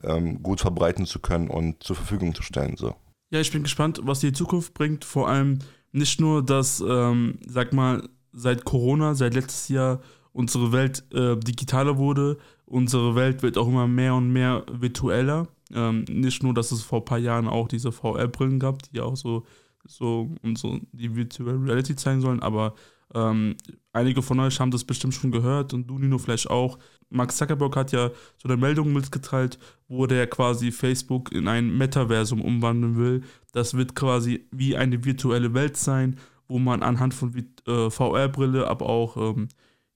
ähm, 0.03 0.41
gut 0.41 0.61
verbreiten 0.61 1.05
zu 1.05 1.19
können 1.19 1.49
und 1.49 1.83
zur 1.83 1.95
Verfügung 1.95 2.33
zu 2.33 2.41
stellen. 2.41 2.77
So. 2.77 2.95
Ja, 3.29 3.39
ich 3.39 3.51
bin 3.51 3.63
gespannt, 3.63 3.99
was 4.03 4.19
die 4.19 4.33
Zukunft 4.33 4.73
bringt. 4.73 5.03
Vor 5.05 5.27
allem 5.27 5.59
nicht 5.91 6.19
nur, 6.19 6.43
dass, 6.43 6.81
ähm, 6.87 7.39
sag 7.45 7.73
mal, 7.73 8.07
seit 8.31 8.65
Corona, 8.65 9.15
seit 9.15 9.33
letztes 9.33 9.67
Jahr 9.69 9.99
unsere 10.37 10.71
Welt 10.71 11.03
äh, 11.13 11.35
digitaler 11.35 11.97
wurde. 11.97 12.37
Unsere 12.65 13.15
Welt 13.15 13.41
wird 13.41 13.57
auch 13.57 13.67
immer 13.67 13.87
mehr 13.87 14.13
und 14.13 14.31
mehr 14.31 14.63
virtueller. 14.71 15.47
Ähm, 15.73 16.05
nicht 16.07 16.43
nur, 16.43 16.53
dass 16.53 16.71
es 16.71 16.83
vor 16.83 16.99
ein 16.99 17.05
paar 17.05 17.17
Jahren 17.17 17.47
auch 17.47 17.67
diese 17.67 17.91
VR-Brillen 17.91 18.59
gab, 18.59 18.83
die 18.83 19.01
auch 19.01 19.17
so, 19.17 19.45
so 19.85 20.29
und 20.43 20.59
so 20.59 20.79
die 20.91 21.15
Virtual 21.15 21.57
Reality 21.57 21.95
zeigen 21.95 22.21
sollen, 22.21 22.41
aber 22.41 22.75
ähm, 23.15 23.55
einige 23.93 24.21
von 24.21 24.39
euch 24.39 24.59
haben 24.59 24.69
das 24.69 24.83
bestimmt 24.83 25.15
schon 25.15 25.31
gehört 25.31 25.73
und 25.73 25.87
du, 25.87 25.97
Nino, 25.97 26.19
vielleicht 26.19 26.49
auch. 26.49 26.77
Mark 27.09 27.31
Zuckerberg 27.31 27.75
hat 27.75 27.91
ja 27.91 28.11
so 28.37 28.47
eine 28.47 28.57
Meldung 28.57 28.93
mitgeteilt, 28.93 29.57
wo 29.87 30.05
der 30.05 30.27
quasi 30.27 30.71
Facebook 30.71 31.31
in 31.31 31.47
ein 31.47 31.75
Metaversum 31.77 32.41
umwandeln 32.41 32.97
will. 32.97 33.23
Das 33.53 33.75
wird 33.75 33.95
quasi 33.95 34.45
wie 34.51 34.75
eine 34.75 35.03
virtuelle 35.03 35.53
Welt 35.53 35.77
sein, 35.77 36.17
wo 36.47 36.59
man 36.59 36.83
anhand 36.83 37.13
von 37.13 37.33
äh, 37.65 37.89
VR-Brille, 37.89 38.67
aber 38.67 38.87
auch 38.87 39.17
ähm, 39.17 39.47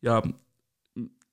ja, 0.01 0.21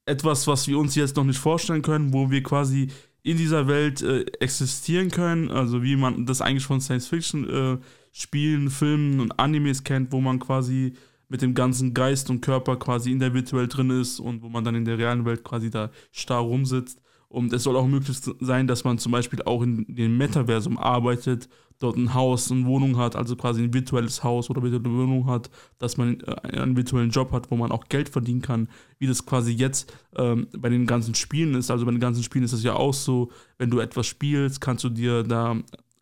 etwas, 0.07 0.47
was 0.47 0.67
wir 0.67 0.79
uns 0.79 0.95
jetzt 0.95 1.17
noch 1.17 1.25
nicht 1.25 1.39
vorstellen 1.39 1.83
können, 1.83 2.13
wo 2.13 2.31
wir 2.31 2.43
quasi 2.43 2.89
in 3.23 3.37
dieser 3.37 3.69
Welt 3.69 4.01
äh, 4.03 4.25
existieren 4.41 5.11
können, 5.11 5.51
also 5.51 5.83
wie 5.83 5.97
man 5.97 6.25
das 6.25 6.41
eigentlich 6.41 6.65
von 6.65 6.81
Science-Fiction-Spielen, 6.81 8.67
äh, 8.67 8.71
Filmen 8.71 9.21
und 9.21 9.39
Animes 9.39 9.85
kennt, 9.85 10.13
wo 10.13 10.21
man 10.21 10.39
quasi 10.39 10.95
mit 11.29 11.43
dem 11.43 11.55
ganzen 11.55 11.93
Geist 11.93 12.31
und 12.31 12.41
Körper 12.41 12.77
quasi 12.77 13.13
in 13.13 13.19
der 13.19 13.35
Virtuell 13.35 13.69
drin 13.69 13.91
ist 13.91 14.19
und 14.19 14.43
wo 14.43 14.49
man 14.49 14.65
dann 14.65 14.75
in 14.75 14.87
der 14.87 14.97
realen 14.97 15.27
Welt 15.27 15.45
quasi 15.45 15.71
da 15.71 15.91
starr 16.11 16.41
rumsitzt. 16.41 17.03
Und 17.29 17.53
es 17.53 17.65
soll 17.65 17.77
auch 17.77 17.87
möglich 17.87 18.17
sein, 18.41 18.67
dass 18.67 18.85
man 18.85 18.97
zum 18.97 19.13
Beispiel 19.13 19.43
auch 19.43 19.61
in 19.63 19.85
dem 19.87 20.17
Metaversum 20.17 20.79
arbeitet 20.79 21.51
dort 21.79 21.97
ein 21.97 22.15
Haus, 22.15 22.51
eine 22.51 22.67
Wohnung 22.67 22.97
hat, 22.97 23.17
also 23.17 23.37
quasi 23.37 23.63
ein 23.63 23.73
virtuelles 23.73 24.25
Haus 24.25 24.51
oder 24.51 24.63
virtuelle 24.63 24.97
Wohnung 24.97 25.27
hat, 25.27 25.51
dass 25.79 25.97
man 25.97 26.21
äh, 26.21 26.59
einen 26.59 26.77
virtuellen 26.77 27.11
Job 27.11 27.33
hat, 27.33 27.51
wo 27.51 27.57
man 27.57 27.71
auch 27.71 27.89
Geld 27.89 28.09
verdienen 28.09 28.43
kann, 28.43 28.69
wie 28.99 29.07
das 29.07 29.25
quasi 29.25 29.53
jetzt 29.53 29.93
ähm, 30.17 30.49
bei 30.57 30.69
den 30.69 30.87
ganzen 30.87 31.15
Spielen 31.15 31.55
ist. 31.55 31.71
Also 31.71 31.85
bei 31.85 31.93
den 31.93 32.01
ganzen 32.01 32.23
Spielen 32.23 32.45
ist 32.45 32.53
es 32.53 32.63
ja 32.63 32.75
auch 32.75 32.95
so, 32.95 33.31
wenn 33.59 33.71
du 33.71 33.79
etwas 33.79 34.07
spielst, 34.07 34.61
kannst 34.61 34.85
du 34.85 34.89
dir 34.89 35.23
da 35.23 35.57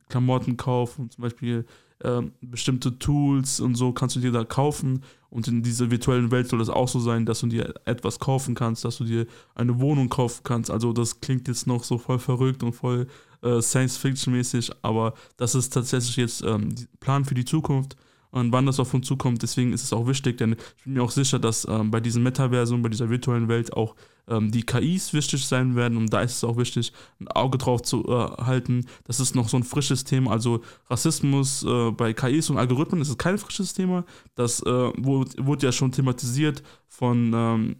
Klamotten 0.08 0.56
kaufen, 0.56 1.10
zum 1.10 1.22
Beispiel 1.22 1.66
äh, 2.00 2.22
bestimmte 2.40 2.98
Tools 2.98 3.60
und 3.60 3.74
so 3.74 3.92
kannst 3.92 4.16
du 4.16 4.20
dir 4.20 4.32
da 4.32 4.44
kaufen. 4.44 5.02
Und 5.30 5.48
in 5.48 5.62
dieser 5.62 5.90
virtuellen 5.90 6.30
Welt 6.30 6.48
soll 6.48 6.60
es 6.60 6.70
auch 6.70 6.88
so 6.88 7.00
sein, 7.00 7.26
dass 7.26 7.40
du 7.40 7.48
dir 7.48 7.74
etwas 7.84 8.18
kaufen 8.18 8.54
kannst, 8.54 8.84
dass 8.84 8.96
du 8.96 9.04
dir 9.04 9.26
eine 9.54 9.80
Wohnung 9.80 10.08
kaufen 10.08 10.42
kannst. 10.44 10.70
Also 10.70 10.92
das 10.92 11.20
klingt 11.20 11.48
jetzt 11.48 11.66
noch 11.66 11.84
so 11.84 11.98
voll 11.98 12.18
verrückt 12.18 12.62
und 12.62 12.72
voll 12.72 13.06
äh, 13.42 13.60
Science-Fiction-mäßig, 13.60 14.70
aber 14.82 15.14
das 15.36 15.54
ist 15.54 15.72
tatsächlich 15.72 16.16
jetzt 16.16 16.42
ähm, 16.42 16.74
Plan 17.00 17.24
für 17.24 17.34
die 17.34 17.44
Zukunft 17.44 17.96
und 18.30 18.52
wann 18.52 18.66
das 18.66 18.80
auf 18.80 18.92
uns 18.92 19.06
zukommt. 19.06 19.42
Deswegen 19.42 19.72
ist 19.72 19.82
es 19.82 19.92
auch 19.92 20.06
wichtig, 20.06 20.36
denn 20.38 20.52
ich 20.52 20.84
bin 20.84 20.94
mir 20.94 21.02
auch 21.02 21.10
sicher, 21.10 21.38
dass 21.38 21.66
ähm, 21.68 21.90
bei 21.90 22.00
diesem 22.00 22.22
Metaversum, 22.22 22.82
bei 22.82 22.88
dieser 22.88 23.08
virtuellen 23.08 23.48
Welt 23.48 23.72
auch 23.72 23.94
ähm, 24.28 24.50
die 24.50 24.62
KIs 24.62 25.12
wichtig 25.12 25.46
sein 25.46 25.74
werden 25.76 25.96
und 25.96 26.12
da 26.12 26.20
ist 26.20 26.36
es 26.36 26.44
auch 26.44 26.56
wichtig, 26.56 26.92
ein 27.20 27.28
Auge 27.28 27.58
drauf 27.58 27.82
zu 27.82 28.04
äh, 28.06 28.42
halten. 28.42 28.86
Das 29.04 29.20
ist 29.20 29.34
noch 29.34 29.48
so 29.48 29.56
ein 29.56 29.64
frisches 29.64 30.04
Thema. 30.04 30.32
Also 30.32 30.60
Rassismus 30.90 31.62
äh, 31.62 31.90
bei 31.92 32.12
KIs 32.12 32.50
und 32.50 32.58
Algorithmen 32.58 33.00
ist 33.00 33.18
kein 33.18 33.38
frisches 33.38 33.72
Thema. 33.72 34.04
Das 34.34 34.60
äh, 34.60 34.66
wurde, 34.66 35.46
wurde, 35.46 35.66
ja 35.66 35.72
schon 35.72 35.92
thematisiert 35.92 36.62
von 36.88 37.32
ähm, 37.34 37.76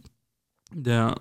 der 0.73 1.15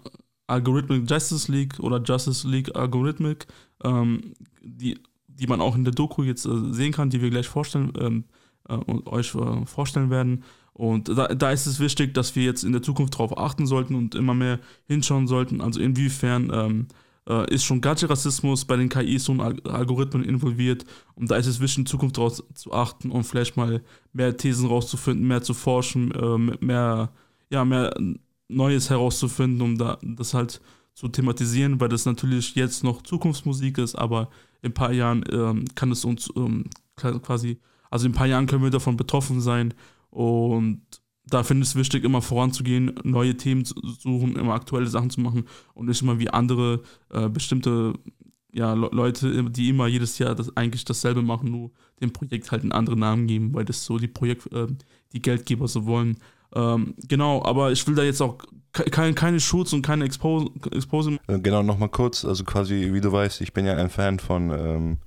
Algorithmic 0.47 1.11
Justice 1.11 1.51
League 1.51 1.79
oder 1.81 2.01
Justice 2.03 2.47
League 2.49 2.75
Algorithmic, 2.75 3.47
ähm, 3.85 4.35
die, 4.63 4.99
die 5.27 5.47
man 5.47 5.61
auch 5.61 5.77
in 5.77 5.85
der 5.85 5.93
Doku 5.93 6.23
jetzt 6.23 6.47
äh, 6.47 6.73
sehen 6.73 6.93
kann, 6.93 7.11
die 7.11 7.21
wir 7.21 7.31
gleich 7.31 7.49
vorstellen, 7.49 7.93
ähm, 7.99 8.25
äh, 8.69 8.75
euch 9.07 9.35
äh, 9.35 9.67
vorstellen 9.67 10.11
werden. 10.11 10.45
Und 10.73 11.09
da, 11.09 11.29
da 11.29 11.51
ist 11.51 11.67
es 11.67 11.81
wichtig, 11.81 12.13
dass 12.15 12.37
wir 12.37 12.45
jetzt 12.45 12.63
in 12.63 12.73
der 12.73 12.83
Zukunft 12.83 13.15
darauf 13.15 13.39
achten 13.39 13.67
sollten 13.67 13.95
und 13.95 14.15
immer 14.15 14.35
mehr 14.35 14.61
hinschauen 14.87 15.27
sollten. 15.27 15.61
Also 15.63 15.81
inwiefern 15.81 16.51
ähm, 16.53 16.87
äh, 17.29 17.53
ist 17.53 17.65
schon 17.65 17.81
Gadget-Rassismus 17.81 18.67
bei 18.67 18.77
den 18.77 18.89
KIs 18.89 19.29
und 19.29 19.41
Algorithmen 19.41 20.23
involviert. 20.25 20.85
Und 21.15 21.31
da 21.31 21.37
ist 21.37 21.47
es 21.47 21.61
wichtig, 21.61 21.79
in 21.79 21.87
Zukunft 21.87 22.19
darauf 22.19 22.43
zu 22.55 22.73
achten 22.73 23.11
und 23.11 23.25
vielleicht 23.25 23.57
mal 23.57 23.83
mehr 24.13 24.37
Thesen 24.37 24.69
rauszufinden, 24.69 25.27
mehr 25.27 25.43
zu 25.43 25.55
forschen, 25.55 26.13
äh, 26.13 26.65
mehr, 26.65 27.11
ja, 27.49 27.65
mehr 27.65 27.95
Neues 28.49 28.91
herauszufinden, 28.91 29.61
um 29.63 29.79
da, 29.79 29.99
das 30.03 30.35
halt 30.35 30.61
zu 30.95 31.09
thematisieren, 31.09 31.81
weil 31.81 31.89
das 31.89 32.07
natürlich 32.07 32.55
jetzt 32.55 32.83
noch 32.83 33.03
Zukunftsmusik 33.03 33.79
ist, 33.79 33.95
aber 33.97 34.31
in 34.63 34.71
ein 34.71 34.75
paar 34.75 34.93
Jahren 34.93 35.25
ähm, 35.31 35.65
kann 35.75 35.93
es 35.93 36.05
uns 36.05 36.31
ähm, 36.37 36.65
quasi, 36.97 37.59
also 37.91 38.07
in 38.07 38.13
ein 38.13 38.17
paar 38.17 38.27
Jahren 38.27 38.47
können 38.47 38.63
wir 38.63 38.71
davon 38.71 38.97
betroffen 38.97 39.41
sein 39.41 39.75
und 40.11 40.81
da 41.29 41.43
finde 41.43 41.65
ich 41.65 41.71
es 41.71 41.77
wichtig, 41.77 42.05
immer 42.05 42.23
voranzugehen, 42.23 42.95
neue 43.03 43.37
Themen 43.37 43.65
zu 43.65 43.75
suchen, 44.01 44.37
immer 44.37 44.55
aktuelle 44.55 44.87
Sachen 44.87 45.11
zu 45.11 45.21
machen 45.21 45.45
und 45.75 45.87
nicht 45.87 46.01
immer 46.01 46.19
wie 46.19 46.31
andere 46.31 46.83
äh, 47.11 47.29
bestimmte 47.29 47.95
ja, 48.53 48.73
Leute, 48.73 49.51
die 49.51 49.69
immer 49.69 49.87
jedes 49.87 50.19
Jahr 50.19 50.35
das, 50.35 50.57
eigentlich 50.57 50.87
dasselbe 50.87 51.21
machen, 51.21 51.51
nur 51.51 51.73
dem 52.01 52.13
Projekt 52.13 52.51
halt 52.53 52.63
einen 52.63 52.73
anderen 52.73 53.01
Namen 53.01 53.27
geben, 53.27 53.53
weil 53.53 53.67
das 53.67 53.85
so 53.85 53.99
die 53.99 54.09
Projekt, 54.09 54.51
äh, 54.53 54.67
die 55.13 55.21
Geldgeber 55.21 55.69
so 55.69 55.85
wollen. 55.85 56.17
Ähm, 56.57 56.95
genau, 57.07 57.45
aber 57.45 57.71
ich 57.71 57.87
will 57.87 57.95
da 57.95 58.03
jetzt 58.03 58.23
auch 58.23 58.39
keine, 58.73 59.15
keine 59.15 59.41
Shoots 59.41 59.73
und 59.73 59.83
keine. 59.83 60.05
Expose. 60.05 61.19
Äh, 61.29 61.39
genau, 61.41 61.63
nochmal 61.63 61.89
kurz, 61.89 62.25
also 62.25 62.45
quasi, 62.45 62.91
wie 62.93 63.01
du 63.01 63.13
weißt, 63.13 63.41
ich 63.41 63.53
bin 63.53 63.67
ja 63.67 63.77
ein 63.77 63.91
Fan 63.91 64.19
von 64.19 64.51
ähm, 64.51 64.99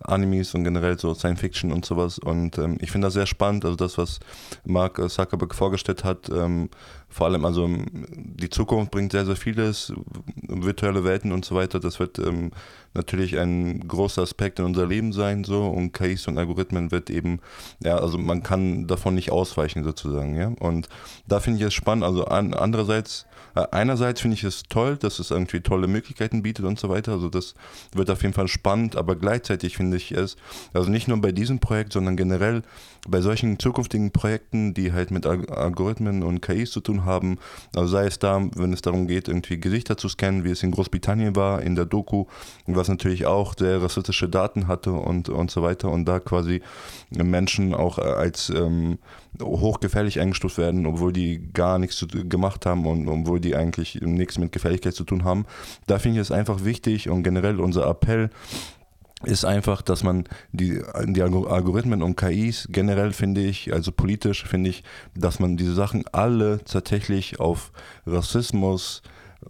Animes 0.00 0.54
und 0.54 0.64
generell 0.64 0.98
so 0.98 1.14
Science 1.14 1.40
Fiction 1.40 1.72
und 1.72 1.84
sowas. 1.84 2.18
Und 2.18 2.58
ähm, 2.58 2.76
ich 2.80 2.90
finde 2.90 3.06
das 3.06 3.14
sehr 3.14 3.26
spannend, 3.26 3.64
also 3.64 3.76
das, 3.76 3.98
was 3.98 4.20
Mark 4.64 5.00
Zuckerberg 5.10 5.54
vorgestellt 5.54 6.04
hat, 6.04 6.28
ähm, 6.30 6.68
vor 7.08 7.26
allem 7.26 7.44
also 7.44 7.68
die 7.92 8.50
Zukunft 8.50 8.90
bringt 8.90 9.12
sehr, 9.12 9.24
sehr 9.24 9.36
vieles, 9.36 9.92
virtuelle 10.48 11.04
Welten 11.04 11.32
und 11.32 11.44
so 11.44 11.54
weiter. 11.54 11.78
Das 11.78 12.00
wird 12.00 12.18
ähm, 12.18 12.50
natürlich 12.92 13.38
ein 13.38 13.86
großer 13.86 14.22
Aspekt 14.22 14.58
in 14.58 14.64
unser 14.64 14.86
Leben 14.86 15.12
sein, 15.12 15.44
so 15.44 15.66
und 15.66 15.92
KIs 15.92 16.26
und 16.26 16.38
Algorithmen 16.38 16.90
wird 16.90 17.10
eben, 17.10 17.40
ja, 17.80 17.96
also 17.96 18.18
man 18.18 18.42
kann 18.42 18.86
davon 18.86 19.14
nicht 19.14 19.30
ausweichen 19.30 19.84
sozusagen, 19.84 20.36
ja. 20.36 20.52
Und 20.58 20.88
da 21.28 21.40
finde 21.40 21.60
ich 21.60 21.66
es 21.66 21.74
spannend. 21.74 22.04
Also 22.04 22.24
an, 22.24 22.52
andererseits 22.52 23.22
äh, 23.22 23.33
einerseits 23.54 24.20
finde 24.20 24.36
ich 24.36 24.44
es 24.44 24.64
toll, 24.64 24.96
dass 24.96 25.18
es 25.18 25.30
irgendwie 25.30 25.60
tolle 25.60 25.86
Möglichkeiten 25.86 26.42
bietet 26.42 26.64
und 26.64 26.78
so 26.78 26.88
weiter. 26.88 27.12
Also 27.12 27.28
das 27.28 27.54
wird 27.92 28.10
auf 28.10 28.22
jeden 28.22 28.34
Fall 28.34 28.48
spannend, 28.48 28.96
aber 28.96 29.16
gleichzeitig 29.16 29.76
finde 29.76 29.96
ich 29.96 30.12
es, 30.12 30.36
also 30.72 30.90
nicht 30.90 31.08
nur 31.08 31.20
bei 31.20 31.32
diesem 31.32 31.60
Projekt, 31.60 31.92
sondern 31.92 32.16
generell 32.16 32.62
bei 33.06 33.20
solchen 33.20 33.58
zukünftigen 33.58 34.10
Projekten, 34.10 34.74
die 34.74 34.92
halt 34.92 35.10
mit 35.10 35.26
Algorithmen 35.26 36.22
und 36.22 36.40
KIs 36.40 36.70
zu 36.70 36.80
tun 36.80 37.04
haben, 37.04 37.38
also 37.74 37.88
sei 37.88 38.06
es 38.06 38.18
da, 38.18 38.42
wenn 38.56 38.72
es 38.72 38.82
darum 38.82 39.06
geht, 39.06 39.28
irgendwie 39.28 39.60
Gesichter 39.60 39.96
zu 39.96 40.08
scannen, 40.08 40.44
wie 40.44 40.50
es 40.50 40.62
in 40.62 40.70
Großbritannien 40.70 41.36
war, 41.36 41.62
in 41.62 41.74
der 41.74 41.84
Doku, 41.84 42.26
was 42.66 42.88
natürlich 42.88 43.26
auch 43.26 43.54
sehr 43.56 43.82
rassistische 43.82 44.28
Daten 44.28 44.66
hatte 44.68 44.92
und, 44.92 45.28
und 45.28 45.50
so 45.50 45.62
weiter 45.62 45.90
und 45.90 46.06
da 46.06 46.18
quasi 46.18 46.62
Menschen 47.10 47.74
auch 47.74 47.98
als 47.98 48.50
ähm, 48.50 48.98
hochgefährlich 49.42 50.20
eingestuft 50.20 50.58
werden, 50.58 50.86
obwohl 50.86 51.12
die 51.12 51.52
gar 51.52 51.78
nichts 51.78 52.06
gemacht 52.10 52.66
haben 52.66 52.86
und 52.86 53.08
obwohl 53.08 53.40
die 53.44 53.54
eigentlich 53.54 54.00
nichts 54.00 54.38
mit 54.38 54.52
Gefährlichkeit 54.52 54.94
zu 54.94 55.04
tun 55.04 55.24
haben. 55.24 55.46
Da 55.86 55.98
finde 55.98 56.20
ich 56.20 56.22
es 56.22 56.32
einfach 56.32 56.64
wichtig 56.64 57.08
und 57.08 57.22
generell 57.22 57.60
unser 57.60 57.86
Appell, 57.86 58.30
ist 59.22 59.44
einfach, 59.44 59.82
dass 59.82 60.02
man 60.02 60.24
die, 60.52 60.82
die 61.06 61.22
Algorithmen 61.22 62.02
und 62.02 62.16
KIs 62.16 62.68
generell 62.70 63.12
finde 63.12 63.40
ich, 63.42 63.72
also 63.72 63.92
politisch 63.92 64.44
finde 64.44 64.70
ich, 64.70 64.84
dass 65.14 65.40
man 65.40 65.56
diese 65.56 65.74
Sachen 65.74 66.04
alle 66.12 66.62
tatsächlich 66.64 67.40
auf 67.40 67.72
Rassismus, 68.06 69.02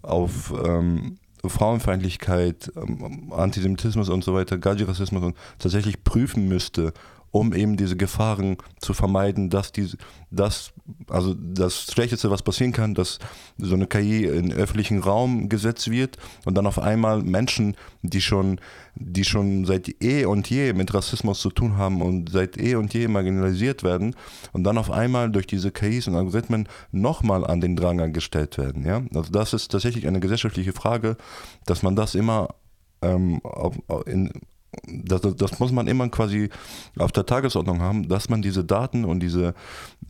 auf 0.03 0.53
ähm, 0.65 1.19
Frauenfeindlichkeit, 1.45 2.73
ähm, 2.77 3.33
Antisemitismus 3.33 4.09
und 4.09 4.25
so 4.25 4.35
weiter, 4.35 4.59
Gaji-Rassismus 4.59 5.33
tatsächlich 5.59 6.05
prüfen 6.05 6.49
müsste 6.49 6.93
um 7.35 7.53
eben 7.53 7.77
diese 7.77 7.97
Gefahren 7.97 8.59
zu 8.79 8.95
vermeiden, 8.95 9.51
dass 9.51 9.73
die, 9.73 9.91
dass, 10.31 10.73
also 11.09 11.35
das 11.35 11.91
Schlechteste, 11.91 12.31
was 12.31 12.43
passieren 12.43 12.71
kann, 12.71 12.95
dass 12.95 13.19
so 13.59 13.75
eine 13.75 13.89
KI 13.89 14.27
in 14.27 14.53
öffentlichen 14.53 15.01
Raum 15.01 15.49
gesetzt 15.49 15.91
wird 15.91 16.17
und 16.45 16.55
dann 16.55 16.65
auf 16.65 16.79
einmal 16.79 17.25
Menschen, 17.25 17.77
die 18.03 18.21
schon, 18.21 18.61
die 18.95 19.25
schon 19.25 19.65
seit 19.65 20.01
eh 20.01 20.27
und 20.27 20.49
je 20.49 20.75
mit 20.75 20.95
Rassismus 20.95 21.41
zu 21.41 21.51
tun 21.51 21.77
haben 21.77 22.03
und 22.03 22.31
seit 22.31 22.57
eh 22.57 22.77
und 22.77 22.95
je 22.95 23.09
marginalisiert 23.09 23.83
werden 23.83 24.15
und 24.53 24.63
dann 24.63 24.79
auf 24.79 24.93
einmal 24.93 25.29
durch 25.29 25.49
diese 25.49 25.73
KIs 25.73 26.07
und 26.07 26.15
Algorithmen 26.15 26.69
nochmal 26.93 27.45
an 27.45 27.61
den 27.61 27.75
Drang 27.75 28.13
gestellt 28.13 28.59
werden. 28.59 28.87
Ja? 28.87 29.03
Also 29.13 29.33
das 29.33 29.55
ist 29.55 29.73
tatsächlich 29.73 30.07
eine 30.07 30.21
gesellschaftliche 30.21 30.73
Frage, 30.73 31.17
dass 31.67 31.83
man 31.83 31.97
das 31.97 32.15
immer 32.15 32.55
ähm, 33.03 33.41
in, 34.07 34.31
das, 34.87 35.21
das, 35.37 35.59
muss 35.59 35.73
man 35.73 35.87
immer 35.87 36.09
quasi 36.09 36.51
auf 36.99 37.13
der 37.13 37.27
Tagesordnung 37.27 37.81
haben, 37.81 38.09
dass 38.09 38.29
man 38.29 38.43
diese 38.43 38.65
Daten 38.65 39.05
und 39.05 39.21
diese 39.21 39.55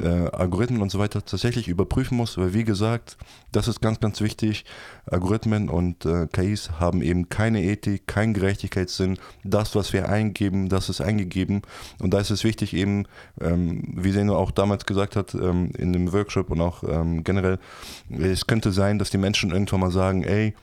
äh, 0.01 0.09
Algorithmen 0.09 0.83
und 0.83 0.91
so 0.91 0.99
weiter 0.99 1.25
tatsächlich 1.25 1.69
überprüfen 1.69 2.17
muss, 2.17 2.37
weil 2.39 2.55
wie 2.55 2.65
gesagt, 2.65 3.17
das 3.53 3.69
ist 3.69 3.81
ganz, 3.81 4.01
ganz 4.01 4.21
wichtig. 4.21 4.65
Algorithmen 5.07 5.69
und 5.69 6.05
äh, 6.07 6.27
KIs 6.27 6.73
haben 6.81 7.03
eben 7.03 7.29
keine 7.29 7.63
Ethik, 7.63 8.07
keinen 8.07 8.35
Gerechtigkeitssinn. 8.35 9.19
Das, 9.45 9.75
was 9.75 9.93
wir 9.93 10.09
eingeben, 10.09 10.69
das 10.69 10.89
ist 10.89 11.01
eingegeben. 11.01 11.63
Und 12.01 12.13
da 12.13 12.21
ist 12.21 12.31
es 12.31 12.45
wichtig 12.45 12.75
eben, 12.75 13.07
ähm, 13.41 13.83
wie 13.95 14.13
Seno 14.13 14.37
auch 14.37 14.51
damals 14.51 14.87
gesagt 14.87 15.17
hat, 15.17 15.35
ähm, 15.35 15.71
in 15.77 15.93
dem 15.93 16.13
Workshop 16.13 16.51
und 16.51 16.61
auch 16.61 16.83
ähm, 16.85 17.25
generell, 17.25 17.59
es 18.11 18.47
könnte 18.47 18.73
sein, 18.73 18.99
dass 18.99 19.11
die 19.11 19.19
Menschen 19.19 19.51
irgendwann 19.51 19.81
mal 19.81 19.91
sagen, 19.91 20.25
ey, 20.25 20.55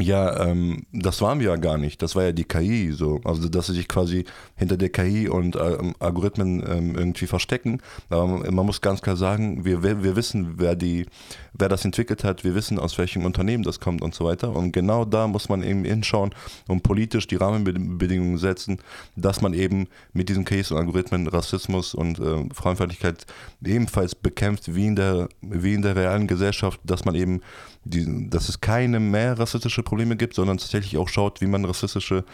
ja, 0.00 0.46
ähm, 0.46 0.84
das 0.92 1.20
waren 1.22 1.40
wir 1.40 1.48
ja 1.48 1.56
gar 1.56 1.76
nicht. 1.76 2.00
Das 2.02 2.14
war 2.14 2.22
ja 2.22 2.32
die 2.32 2.44
KI, 2.44 2.92
so. 2.92 3.20
Also, 3.24 3.48
dass 3.48 3.66
sie 3.66 3.74
sich 3.74 3.88
quasi 3.88 4.24
hinter 4.54 4.76
der 4.76 4.90
KI 4.90 5.28
und 5.28 5.56
äh, 5.56 5.92
Algorithmen 5.98 6.62
ähm, 6.64 6.94
irgendwie 6.94 7.26
verstecken. 7.26 7.80
Aber 8.08 8.26
man 8.26 8.64
muss 8.64 8.80
ganz 8.80 9.02
klar 9.02 9.16
sagen, 9.16 9.64
wir, 9.64 9.82
wir 9.82 10.14
wissen, 10.14 10.54
wer 10.58 10.76
die, 10.76 11.06
wer 11.52 11.68
das 11.68 11.84
entwickelt 11.84 12.22
hat, 12.22 12.44
wir 12.44 12.54
wissen, 12.54 12.78
aus 12.78 12.96
welchem 12.96 13.24
Unternehmen 13.24 13.64
das 13.64 13.80
kommt 13.80 14.00
und 14.00 14.14
so 14.14 14.24
weiter. 14.24 14.54
Und 14.54 14.70
genau 14.72 15.04
da 15.04 15.26
muss 15.26 15.48
man 15.48 15.64
eben 15.64 15.84
hinschauen 15.84 16.32
und 16.68 16.84
politisch 16.84 17.26
die 17.26 17.36
Rahmenbedingungen 17.36 18.38
setzen, 18.38 18.78
dass 19.16 19.40
man 19.40 19.52
eben 19.52 19.88
mit 20.12 20.28
diesen 20.28 20.44
KIs 20.44 20.70
und 20.70 20.78
Algorithmen 20.78 21.26
Rassismus 21.26 21.94
und 21.94 22.20
äh, 22.20 22.44
Frauenfeindlichkeit 22.54 23.26
ebenfalls 23.64 24.14
bekämpft, 24.14 24.72
wie 24.76 24.86
in 24.86 24.94
der, 24.94 25.28
wie 25.40 25.74
in 25.74 25.82
der 25.82 25.96
realen 25.96 26.28
Gesellschaft, 26.28 26.78
dass 26.84 27.04
man 27.04 27.16
eben 27.16 27.40
die, 27.88 28.28
dass 28.30 28.48
es 28.48 28.60
keine 28.60 29.00
mehr 29.00 29.38
rassistische 29.38 29.82
Probleme 29.82 30.16
gibt, 30.16 30.34
sondern 30.34 30.58
tatsächlich 30.58 30.96
auch 30.96 31.08
schaut, 31.08 31.40
wie 31.40 31.46
man 31.46 31.64
rassistische 31.64 32.24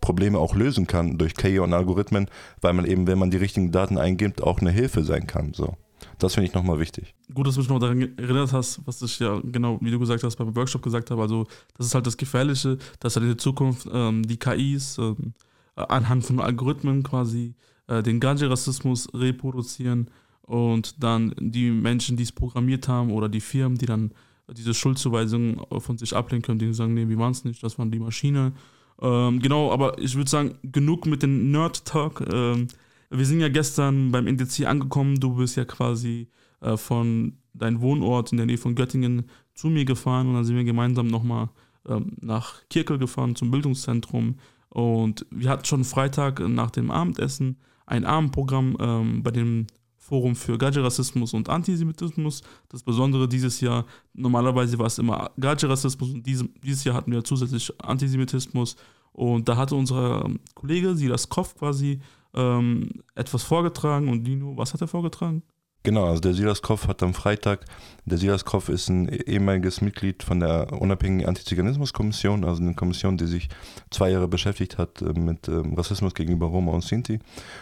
Probleme 0.00 0.38
auch 0.38 0.54
lösen 0.54 0.86
kann 0.86 1.18
durch 1.18 1.34
KI 1.34 1.58
und 1.58 1.72
Algorithmen, 1.72 2.28
weil 2.60 2.72
man 2.72 2.84
eben, 2.84 3.06
wenn 3.06 3.18
man 3.18 3.30
die 3.30 3.36
richtigen 3.36 3.72
Daten 3.72 3.98
eingibt, 3.98 4.42
auch 4.42 4.60
eine 4.60 4.70
Hilfe 4.70 5.04
sein 5.04 5.26
kann. 5.26 5.54
So. 5.54 5.76
Das 6.18 6.34
finde 6.34 6.48
ich 6.48 6.54
nochmal 6.54 6.78
wichtig. 6.78 7.14
Gut, 7.32 7.46
dass 7.46 7.54
du 7.54 7.60
mich 7.60 7.68
noch 7.68 7.78
daran 7.78 8.00
erinnert 8.18 8.52
hast, 8.52 8.80
was 8.84 9.02
ich 9.02 9.18
ja 9.18 9.40
genau, 9.42 9.78
wie 9.80 9.90
du 9.90 9.98
gesagt 9.98 10.22
hast, 10.22 10.36
beim 10.36 10.54
Workshop 10.54 10.82
gesagt 10.82 11.10
habe. 11.10 11.22
Also, 11.22 11.46
das 11.76 11.86
ist 11.86 11.94
halt 11.94 12.06
das 12.06 12.16
Gefährliche, 12.16 12.78
dass 13.00 13.16
halt 13.16 13.24
in 13.24 13.30
der 13.30 13.38
Zukunft 13.38 13.88
ähm, 13.92 14.22
die 14.26 14.36
KIs 14.36 14.98
ähm, 14.98 15.34
anhand 15.76 16.24
von 16.24 16.40
Algorithmen 16.40 17.02
quasi 17.02 17.54
äh, 17.88 18.02
den 18.02 18.20
Gadget-Rassismus 18.20 19.08
reproduzieren 19.12 20.10
und 20.42 21.02
dann 21.02 21.34
die 21.38 21.70
Menschen, 21.70 22.16
die 22.16 22.22
es 22.22 22.32
programmiert 22.32 22.88
haben 22.88 23.10
oder 23.10 23.28
die 23.28 23.40
Firmen, 23.40 23.78
die 23.78 23.86
dann 23.86 24.12
diese 24.52 24.74
Schuldzuweisungen 24.74 25.60
von 25.78 25.98
sich 25.98 26.14
ablehnen 26.14 26.42
können, 26.42 26.58
die 26.58 26.72
sagen, 26.74 26.94
nee, 26.94 27.08
wir 27.08 27.18
waren 27.18 27.32
es 27.32 27.44
nicht, 27.44 27.62
das 27.62 27.78
waren 27.78 27.90
die 27.90 27.98
Maschine. 27.98 28.52
Ähm, 29.00 29.40
genau, 29.40 29.72
aber 29.72 29.98
ich 29.98 30.14
würde 30.16 30.30
sagen, 30.30 30.54
genug 30.62 31.06
mit 31.06 31.22
dem 31.22 31.50
Nerd-Talk. 31.50 32.24
Ähm, 32.32 32.68
wir 33.10 33.26
sind 33.26 33.40
ja 33.40 33.48
gestern 33.48 34.12
beim 34.12 34.26
NDC 34.26 34.66
angekommen. 34.66 35.20
Du 35.20 35.34
bist 35.34 35.56
ja 35.56 35.64
quasi 35.64 36.28
äh, 36.60 36.76
von 36.76 37.38
deinem 37.52 37.80
Wohnort 37.80 38.32
in 38.32 38.38
der 38.38 38.46
Nähe 38.46 38.58
von 38.58 38.74
Göttingen 38.74 39.26
zu 39.54 39.68
mir 39.68 39.84
gefahren 39.84 40.28
und 40.28 40.34
dann 40.34 40.44
sind 40.44 40.56
wir 40.56 40.64
gemeinsam 40.64 41.06
nochmal 41.06 41.48
ähm, 41.88 42.12
nach 42.20 42.62
Kirkel 42.68 42.98
gefahren 42.98 43.36
zum 43.36 43.50
Bildungszentrum. 43.50 44.36
Und 44.68 45.26
wir 45.30 45.50
hatten 45.50 45.64
schon 45.64 45.84
Freitag 45.84 46.40
nach 46.40 46.70
dem 46.70 46.90
Abendessen 46.90 47.58
ein 47.86 48.04
Abendprogramm, 48.04 48.76
ähm, 48.80 49.22
bei 49.22 49.30
dem 49.30 49.66
Forum 50.04 50.36
für 50.36 50.58
Gadget-Rassismus 50.58 51.32
und 51.32 51.48
Antisemitismus. 51.48 52.42
Das 52.68 52.82
Besondere 52.82 53.26
dieses 53.26 53.62
Jahr, 53.62 53.86
normalerweise 54.12 54.78
war 54.78 54.86
es 54.86 54.98
immer 54.98 55.30
Gadget-Rassismus 55.40 56.10
und 56.10 56.26
diese, 56.26 56.46
dieses 56.62 56.84
Jahr 56.84 56.94
hatten 56.94 57.10
wir 57.10 57.24
zusätzlich 57.24 57.72
Antisemitismus. 57.80 58.76
Und 59.12 59.48
da 59.48 59.56
hatte 59.56 59.74
unser 59.74 60.28
Kollege 60.54 60.94
Silas 60.94 61.26
Koff 61.30 61.56
quasi 61.56 62.00
ähm, 62.34 62.90
etwas 63.14 63.44
vorgetragen. 63.44 64.08
Und 64.08 64.24
Dino, 64.24 64.54
was 64.58 64.74
hat 64.74 64.82
er 64.82 64.88
vorgetragen? 64.88 65.42
Genau, 65.86 66.06
also 66.06 66.22
der 66.22 66.32
Silas 66.32 66.62
Koff 66.62 66.88
hat 66.88 67.02
am 67.02 67.12
Freitag, 67.12 67.66
der 68.06 68.16
Silas 68.16 68.46
Koff 68.46 68.70
ist 68.70 68.88
ein 68.88 69.06
ehemaliges 69.06 69.82
Mitglied 69.82 70.22
von 70.22 70.40
der 70.40 70.72
unabhängigen 70.72 71.28
Antiziganismuskommission, 71.28 72.42
also 72.42 72.62
eine 72.62 72.72
Kommission, 72.72 73.18
die 73.18 73.26
sich 73.26 73.50
zwei 73.90 74.10
Jahre 74.10 74.26
beschäftigt 74.26 74.78
hat 74.78 75.02
äh, 75.02 75.12
mit 75.12 75.46
ähm, 75.46 75.74
Rassismus 75.74 76.14
gegenüber 76.14 76.46
Roma 76.46 76.72
und 76.72 76.82
Sinti. 76.82 77.18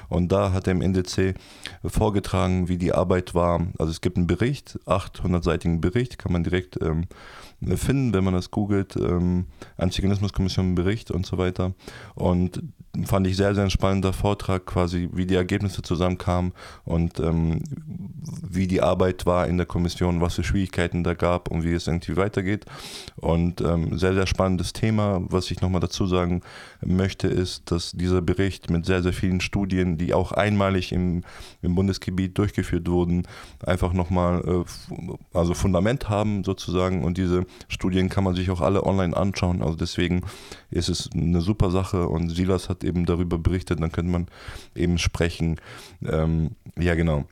Und 0.08 0.30
da 0.30 0.52
hat 0.52 0.68
er 0.68 0.70
im 0.70 0.82
NDC 0.82 1.34
vorgetragen, 1.84 2.68
wie 2.68 2.78
die 2.78 2.92
Arbeit 2.92 3.34
war. 3.34 3.66
Also 3.80 3.90
es 3.90 4.00
gibt 4.00 4.16
einen 4.16 4.28
Bericht, 4.28 4.78
800-seitigen 4.86 5.80
Bericht, 5.80 6.20
kann 6.20 6.30
man 6.30 6.44
direkt 6.44 6.80
ähm, 6.80 7.08
finden, 7.76 8.14
wenn 8.14 8.22
man 8.22 8.34
das 8.34 8.52
googelt, 8.52 8.94
ähm, 8.94 9.46
Antiziganismuskommission 9.78 10.76
Bericht 10.76 11.10
und 11.10 11.26
so 11.26 11.38
weiter. 11.38 11.74
Und 12.14 12.62
fand 13.06 13.26
ich 13.26 13.36
sehr, 13.36 13.54
sehr 13.54 13.70
spannender 13.70 14.12
Vortrag, 14.12 14.66
quasi 14.66 15.08
wie 15.12 15.26
die 15.26 15.34
Ergebnisse 15.34 15.80
zusammenkamen 15.80 16.52
und 16.84 17.20
ähm, 17.20 17.62
wie 18.46 18.66
die 18.66 18.82
Arbeit 18.82 19.24
war 19.24 19.46
in 19.46 19.56
der 19.56 19.64
Kommission, 19.64 20.20
was 20.20 20.34
für 20.34 20.44
Schwierigkeiten 20.44 21.02
da 21.02 21.14
gab 21.14 21.50
und 21.50 21.64
wie 21.64 21.72
es 21.72 21.86
irgendwie 21.86 22.16
weitergeht. 22.16 22.66
Und 23.16 23.62
ähm, 23.62 23.98
sehr, 23.98 24.12
sehr 24.12 24.26
spannendes 24.26 24.74
Thema. 24.74 25.22
Was 25.28 25.50
ich 25.50 25.62
nochmal 25.62 25.80
dazu 25.80 26.06
sagen 26.06 26.42
möchte, 26.84 27.28
ist, 27.28 27.70
dass 27.70 27.92
dieser 27.92 28.20
Bericht 28.20 28.68
mit 28.68 28.84
sehr, 28.84 29.02
sehr 29.02 29.14
vielen 29.14 29.40
Studien, 29.40 29.96
die 29.96 30.12
auch 30.12 30.32
einmalig 30.32 30.92
im, 30.92 31.22
im 31.62 31.74
Bundesgebiet 31.74 32.36
durchgeführt 32.36 32.88
wurden, 32.90 33.26
einfach 33.64 33.94
nochmal 33.94 34.42
äh, 34.46 34.64
also 35.32 35.54
Fundament 35.54 36.10
haben 36.10 36.44
sozusagen. 36.44 37.04
Und 37.04 37.16
diese 37.16 37.46
Studien 37.68 38.10
kann 38.10 38.24
man 38.24 38.34
sich 38.34 38.50
auch 38.50 38.60
alle 38.60 38.84
online 38.84 39.16
anschauen. 39.16 39.62
Also 39.62 39.76
deswegen 39.76 40.22
ist 40.70 40.90
es 40.90 41.08
eine 41.14 41.40
super 41.40 41.70
Sache 41.70 42.06
und 42.06 42.28
Silas 42.28 42.68
hat 42.68 42.81
eben 42.84 43.06
darüber 43.06 43.38
berichtet, 43.38 43.80
dann 43.80 43.92
könnte 43.92 44.10
man 44.10 44.26
eben 44.74 44.98
sprechen. 44.98 45.60
Ähm, 46.04 46.52
ja, 46.78 46.94
genau. 46.94 47.24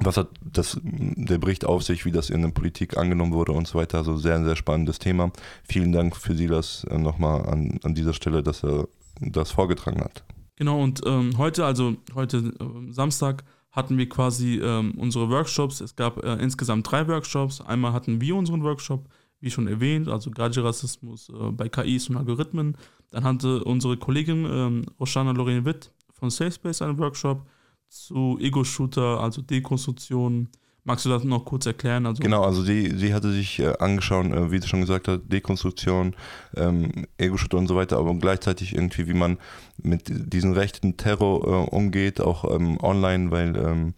was 0.00 0.16
hat 0.16 0.28
das, 0.40 0.78
der 0.82 1.38
Bericht 1.38 1.64
auf 1.64 1.82
sich, 1.82 2.04
wie 2.04 2.12
das 2.12 2.30
in 2.30 2.42
der 2.42 2.50
Politik 2.50 2.96
angenommen 2.96 3.32
wurde 3.32 3.52
und 3.52 3.66
so 3.66 3.78
weiter. 3.78 3.98
Also 3.98 4.16
sehr, 4.16 4.42
sehr 4.44 4.56
spannendes 4.56 4.98
Thema. 4.98 5.32
Vielen 5.64 5.92
Dank 5.92 6.16
für 6.16 6.34
Silas 6.34 6.84
äh, 6.90 6.98
nochmal 6.98 7.46
an, 7.46 7.80
an 7.82 7.94
dieser 7.94 8.14
Stelle, 8.14 8.42
dass 8.42 8.64
er 8.64 8.88
das 9.20 9.50
vorgetragen 9.50 10.00
hat. 10.00 10.24
Genau, 10.56 10.82
und 10.82 11.02
ähm, 11.06 11.38
heute, 11.38 11.64
also 11.64 11.96
heute 12.14 12.38
äh, 12.38 12.92
Samstag, 12.92 13.44
hatten 13.70 13.96
wir 13.96 14.08
quasi 14.08 14.58
ähm, 14.58 14.92
unsere 14.96 15.28
Workshops. 15.30 15.80
Es 15.80 15.94
gab 15.94 16.24
äh, 16.24 16.34
insgesamt 16.34 16.90
drei 16.90 17.06
Workshops. 17.06 17.60
Einmal 17.60 17.92
hatten 17.92 18.20
wir 18.20 18.34
unseren 18.34 18.64
Workshop, 18.64 19.08
wie 19.40 19.50
schon 19.50 19.68
erwähnt, 19.68 20.08
also 20.08 20.30
Gadget-Rassismus 20.30 21.28
äh, 21.28 21.52
bei 21.52 21.68
KIs 21.68 22.08
und 22.08 22.16
Algorithmen. 22.16 22.76
Dann 23.10 23.24
hatte 23.24 23.64
unsere 23.64 23.96
Kollegin 23.96 24.44
ähm, 24.44 24.86
Roshana 25.00 25.32
Lorraine 25.32 25.64
Witt 25.64 25.90
von 26.12 26.30
SafeSpace 26.30 26.82
einen 26.82 26.98
Workshop 26.98 27.46
zu 27.88 28.38
Ego-Shooter, 28.40 29.20
also 29.20 29.40
Dekonstruktion. 29.42 30.48
Magst 30.84 31.04
du 31.04 31.10
das 31.10 31.22
noch 31.24 31.44
kurz 31.44 31.66
erklären? 31.66 32.06
Also 32.06 32.22
genau, 32.22 32.42
also 32.42 32.62
sie, 32.62 32.96
sie 32.96 33.12
hatte 33.12 33.30
sich 33.30 33.58
äh, 33.58 33.74
angeschaut, 33.78 34.26
äh, 34.26 34.50
wie 34.50 34.58
sie 34.58 34.68
schon 34.68 34.80
gesagt 34.80 35.06
hat, 35.08 35.30
Dekonstruktion, 35.30 36.14
ähm, 36.56 37.06
Ego-Shooter 37.18 37.58
und 37.58 37.66
so 37.66 37.76
weiter, 37.76 37.98
aber 37.98 38.14
gleichzeitig 38.14 38.74
irgendwie, 38.74 39.06
wie 39.06 39.14
man 39.14 39.38
mit 39.82 40.04
diesem 40.08 40.52
rechten 40.52 40.96
Terror 40.96 41.46
äh, 41.46 41.70
umgeht, 41.74 42.20
auch 42.20 42.50
ähm, 42.54 42.78
online, 42.80 43.30
weil 43.30 43.56
ähm, 43.56 43.94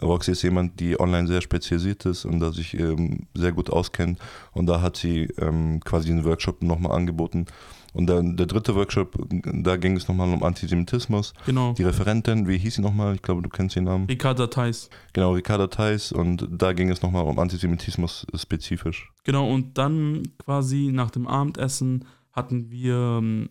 Roxy 0.00 0.32
ist 0.32 0.42
jemand, 0.42 0.80
die 0.80 0.98
online 0.98 1.28
sehr 1.28 1.42
spezialisiert 1.42 2.06
ist 2.06 2.24
und 2.24 2.40
da 2.40 2.50
sich 2.50 2.74
ähm, 2.74 3.26
sehr 3.34 3.52
gut 3.52 3.70
auskennt. 3.70 4.18
Und 4.52 4.66
da 4.66 4.80
hat 4.80 4.96
sie 4.96 5.28
ähm, 5.38 5.80
quasi 5.84 6.10
einen 6.10 6.24
Workshop 6.24 6.62
nochmal 6.62 6.92
angeboten. 6.92 7.46
Und 7.92 8.06
dann 8.06 8.36
der 8.36 8.46
dritte 8.46 8.74
Workshop, 8.74 9.16
da 9.28 9.76
ging 9.76 9.96
es 9.96 10.08
nochmal 10.08 10.32
um 10.32 10.42
Antisemitismus. 10.42 11.34
Genau. 11.44 11.74
Die 11.74 11.82
Referentin, 11.82 12.48
wie 12.48 12.58
hieß 12.58 12.76
sie 12.76 12.82
nochmal? 12.82 13.14
Ich 13.14 13.22
glaube, 13.22 13.42
du 13.42 13.48
kennst 13.48 13.76
den 13.76 13.84
Namen. 13.84 14.06
Ricarda 14.06 14.46
Theis. 14.46 14.88
Genau, 15.12 15.32
Ricarda 15.32 15.66
Theis. 15.66 16.10
Und 16.10 16.48
da 16.50 16.72
ging 16.72 16.90
es 16.90 17.02
nochmal 17.02 17.24
um 17.24 17.38
Antisemitismus 17.38 18.26
spezifisch. 18.34 19.12
Genau, 19.24 19.48
und 19.48 19.76
dann 19.76 20.22
quasi 20.38 20.90
nach 20.92 21.10
dem 21.10 21.26
Abendessen 21.26 22.06
hatten 22.32 22.70
wir 22.70 23.18
ähm, 23.20 23.50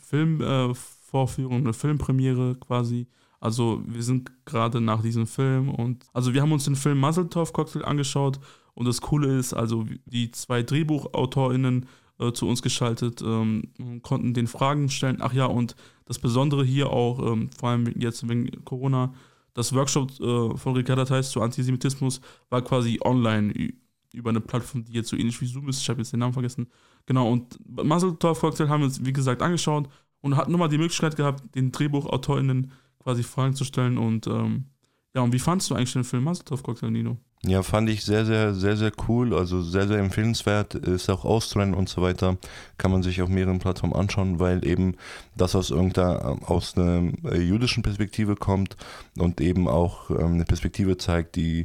Filmvorführung, 0.00 1.58
äh, 1.58 1.64
eine 1.64 1.72
Filmpremiere 1.72 2.54
quasi. 2.56 3.08
Also 3.40 3.82
wir 3.86 4.02
sind 4.02 4.30
gerade 4.46 4.80
nach 4.80 5.02
diesem 5.02 5.26
Film 5.26 5.68
und 5.68 6.04
also 6.12 6.34
wir 6.34 6.42
haben 6.42 6.52
uns 6.52 6.64
den 6.64 6.74
Film 6.74 6.98
Muzzletov 6.98 7.52
Cocktail 7.52 7.84
angeschaut 7.84 8.40
und 8.74 8.86
das 8.86 9.00
Coole 9.00 9.38
ist, 9.38 9.54
also 9.54 9.86
die 10.06 10.30
zwei 10.32 10.62
DrehbuchautorInnen 10.62 11.86
äh, 12.18 12.32
zu 12.32 12.48
uns 12.48 12.62
geschaltet, 12.62 13.22
ähm, 13.22 13.72
konnten 14.02 14.34
den 14.34 14.46
Fragen 14.46 14.88
stellen. 14.88 15.18
Ach 15.20 15.32
ja, 15.32 15.46
und 15.46 15.76
das 16.04 16.18
Besondere 16.18 16.64
hier 16.64 16.90
auch, 16.90 17.32
ähm, 17.32 17.50
vor 17.58 17.70
allem 17.70 17.92
jetzt 17.98 18.28
wegen 18.28 18.64
Corona, 18.64 19.12
das 19.54 19.74
Workshop 19.74 20.10
äh, 20.20 20.56
von 20.56 20.74
Ricarda 20.74 21.04
Theis 21.04 21.30
zu 21.30 21.40
Antisemitismus 21.40 22.20
war 22.48 22.62
quasi 22.62 22.98
online 23.02 23.52
über 24.12 24.30
eine 24.30 24.40
Plattform, 24.40 24.84
die 24.84 24.92
jetzt 24.92 25.08
so 25.08 25.16
ähnlich 25.16 25.40
wie 25.40 25.46
Zoom 25.46 25.68
ist. 25.68 25.80
Ich 25.80 25.88
habe 25.88 26.00
jetzt 26.00 26.12
den 26.12 26.20
Namen 26.20 26.32
vergessen. 26.32 26.68
Genau, 27.06 27.30
und 27.30 27.58
Muzzletov 27.68 28.40
Cocktail 28.40 28.68
haben 28.68 28.80
wir 28.80 28.86
uns, 28.86 29.04
wie 29.04 29.12
gesagt, 29.12 29.42
angeschaut 29.42 29.88
und 30.20 30.36
hatten 30.36 30.52
nochmal 30.52 30.68
die 30.68 30.78
Möglichkeit 30.78 31.16
gehabt, 31.16 31.54
den 31.54 31.72
DrehbuchautorInnen 31.72 32.70
quasi 33.02 33.22
Fragen 33.22 33.54
zu 33.54 33.64
stellen. 33.64 33.98
Und 33.98 34.26
ähm, 34.26 34.66
ja, 35.14 35.22
und 35.22 35.32
wie 35.32 35.38
fandest 35.38 35.70
du 35.70 35.74
eigentlich 35.74 35.92
den 35.92 36.04
Film 36.04 36.24
Muzzletov 36.24 36.62
Cocktail, 36.62 36.90
Nino? 36.90 37.18
Ja, 37.44 37.62
fand 37.62 37.88
ich 37.88 38.04
sehr, 38.04 38.26
sehr, 38.26 38.52
sehr, 38.52 38.76
sehr 38.76 38.90
cool. 39.08 39.32
Also 39.32 39.62
sehr, 39.62 39.86
sehr 39.86 39.98
empfehlenswert. 39.98 40.74
Ist 40.74 41.08
auch 41.08 41.24
auszurennen 41.24 41.74
und 41.74 41.88
so 41.88 42.02
weiter. 42.02 42.36
Kann 42.78 42.90
man 42.90 43.04
sich 43.04 43.22
auf 43.22 43.28
mehreren 43.28 43.60
Plattformen 43.60 43.94
anschauen, 43.94 44.40
weil 44.40 44.66
eben 44.66 44.96
das 45.36 45.54
aus 45.54 45.70
irgendeiner, 45.70 46.38
aus 46.50 46.76
einer 46.76 47.12
äh, 47.30 47.40
jüdischen 47.40 47.84
Perspektive 47.84 48.34
kommt 48.34 48.76
und 49.16 49.40
eben 49.40 49.68
auch 49.68 50.10
ähm, 50.10 50.34
eine 50.34 50.44
Perspektive 50.44 50.96
zeigt, 50.96 51.36
die 51.36 51.64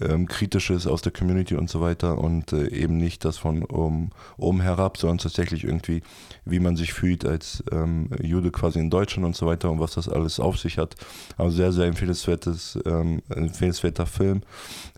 ähm, 0.00 0.26
Kritisches 0.26 0.86
aus 0.86 1.02
der 1.02 1.12
Community 1.12 1.54
und 1.54 1.70
so 1.70 1.80
weiter 1.80 2.18
und 2.18 2.52
äh, 2.52 2.68
eben 2.68 2.96
nicht 2.96 3.24
das 3.24 3.38
von 3.38 3.62
um, 3.64 4.10
oben 4.36 4.60
herab, 4.60 4.98
sondern 4.98 5.18
tatsächlich 5.18 5.64
irgendwie, 5.64 6.02
wie 6.44 6.60
man 6.60 6.76
sich 6.76 6.92
fühlt 6.92 7.24
als 7.24 7.62
ähm, 7.70 8.10
Jude 8.22 8.50
quasi 8.50 8.78
in 8.78 8.90
Deutschland 8.90 9.26
und 9.26 9.36
so 9.36 9.46
weiter 9.46 9.70
und 9.70 9.80
was 9.80 9.94
das 9.94 10.08
alles 10.08 10.40
auf 10.40 10.58
sich 10.58 10.78
hat. 10.78 10.94
Also 11.36 11.56
sehr, 11.56 11.72
sehr 11.72 11.86
empfehlenswertes, 11.86 12.78
ähm, 12.84 13.22
empfehlenswerter 13.28 14.06
Film. 14.06 14.42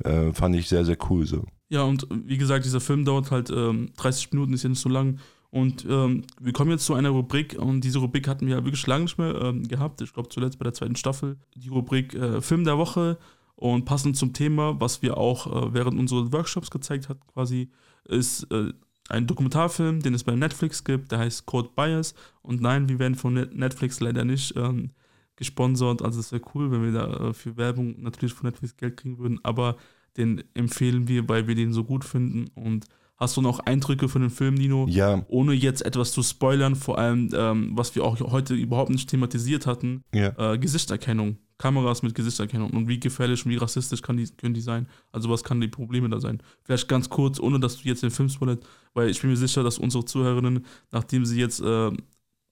Äh, 0.05 0.33
fand 0.33 0.57
ich 0.57 0.69
sehr, 0.69 0.85
sehr 0.85 0.97
cool 1.11 1.27
so. 1.27 1.45
Ja, 1.69 1.83
und 1.83 2.07
wie 2.11 2.39
gesagt, 2.39 2.65
dieser 2.65 2.81
Film 2.81 3.05
dauert 3.05 3.31
halt 3.31 3.49
30 3.49 3.55
ähm, 3.57 4.29
Minuten, 4.33 4.53
ist 4.53 4.63
ja 4.63 4.69
nicht 4.69 4.81
so 4.81 4.89
lang. 4.89 5.19
Und 5.51 5.87
ähm, 5.89 6.25
wir 6.41 6.53
kommen 6.53 6.71
jetzt 6.71 6.85
zu 6.85 6.95
einer 6.95 7.11
Rubrik 7.11 7.57
und 7.59 7.81
diese 7.81 7.99
Rubrik 7.99 8.29
hatten 8.29 8.47
wir 8.47 8.57
ja 8.57 8.65
wirklich 8.65 8.87
lange 8.87 9.05
nicht 9.05 9.17
mehr 9.17 9.35
ähm, 9.37 9.67
gehabt. 9.67 10.01
Ich 10.03 10.13
glaube 10.13 10.29
zuletzt 10.29 10.59
bei 10.59 10.65
der 10.65 10.75
zweiten 10.75 10.97
Staffel. 10.97 11.39
Die 11.55 11.69
Rubrik 11.69 12.15
äh, 12.15 12.41
Film 12.41 12.65
der 12.65 12.79
Woche. 12.79 13.19
Und 13.57 13.87
passend 13.87 14.17
zum 14.17 14.33
Thema, 14.33 14.81
was 14.81 15.03
wir 15.03 15.17
auch 15.17 15.47
äh, 15.47 15.75
während 15.75 15.99
unserer 15.99 16.31
Workshops 16.33 16.71
gezeigt 16.71 17.09
hat, 17.09 17.19
quasi, 17.27 17.71
ist 18.05 18.45
äh, 18.53 18.73
ein 19.09 19.27
Dokumentarfilm, 19.27 20.01
den 20.01 20.15
es 20.15 20.25
bei 20.25 20.35
Netflix 20.35 20.85
gibt, 20.85 21.13
der 21.13 21.21
heißt 21.21 21.47
Code 21.47 21.71
Bias. 21.75 22.15
Und 22.43 22.61
nein, 22.61 22.89
wir 22.89 22.99
werden 22.99 23.15
von 23.15 23.35
Netflix 23.35 24.01
leider 24.01 24.25
nicht 24.25 24.55
ähm, 24.57 24.91
gesponsert. 25.37 26.03
Also 26.03 26.21
es 26.21 26.33
wäre 26.33 26.43
cool, 26.55 26.71
wenn 26.71 26.83
wir 26.85 26.93
da 26.93 27.29
äh, 27.29 27.33
für 27.33 27.57
Werbung 27.57 28.03
natürlich 28.03 28.35
von 28.35 28.47
Netflix 28.47 28.77
Geld 28.77 28.97
kriegen 28.97 29.19
würden, 29.19 29.41
aber 29.43 29.77
den 30.17 30.43
empfehlen 30.55 31.09
wir, 31.09 31.29
weil 31.29 31.47
wir 31.47 31.55
den 31.55 31.73
so 31.73 31.85
gut 31.85 32.05
finden. 32.05 32.51
Und 32.55 32.87
hast 33.17 33.37
du 33.37 33.43
noch 33.43 33.61
Eindrücke 33.61 34.09
von 34.09 34.23
dem 34.23 34.31
Film, 34.31 34.55
Nino? 34.55 34.87
Ja. 34.89 35.25
Ohne 35.29 35.53
jetzt 35.53 35.85
etwas 35.85 36.13
zu 36.13 36.23
spoilern, 36.23 36.77
vor 36.77 36.99
allem, 36.99 37.31
ähm, 37.35 37.71
was 37.75 37.95
wir 37.95 38.05
auch 38.05 38.21
heute 38.21 38.55
überhaupt 38.55 38.91
nicht 38.91 39.09
thematisiert 39.09 39.67
hatten, 39.67 40.05
ja. 40.15 40.53
äh, 40.53 40.59
Gesichtserkennung. 40.59 41.39
Kameras 41.59 42.03
mit 42.03 42.15
Gesichtserkennung 42.15 42.71
und 42.71 42.87
wie 42.87 43.01
gefährlich 43.01 43.45
und 43.47 43.51
wie 43.51 43.57
rassistisch 43.57 44.03
die, 44.03 44.27
können 44.37 44.53
die 44.53 44.61
sein. 44.61 44.89
Also 45.11 45.31
was 45.31 45.43
kann 45.43 45.59
die 45.59 45.69
Probleme 45.69 46.09
da 46.11 46.21
sein. 46.21 46.43
Vielleicht 46.65 46.87
ganz 46.87 47.09
kurz, 47.09 47.41
ohne 47.41 47.59
dass 47.59 47.79
du 47.79 47.89
jetzt 47.89 48.03
den 48.03 48.11
Film 48.11 48.29
spoilert, 48.29 48.63
weil 48.93 49.09
ich 49.09 49.21
bin 49.21 49.31
mir 49.31 49.37
sicher, 49.37 49.63
dass 49.63 49.79
unsere 49.79 50.05
Zuhörerinnen, 50.05 50.67
nachdem 50.93 51.25
sie 51.25 51.41
jetzt 51.41 51.61
äh, 51.61 51.91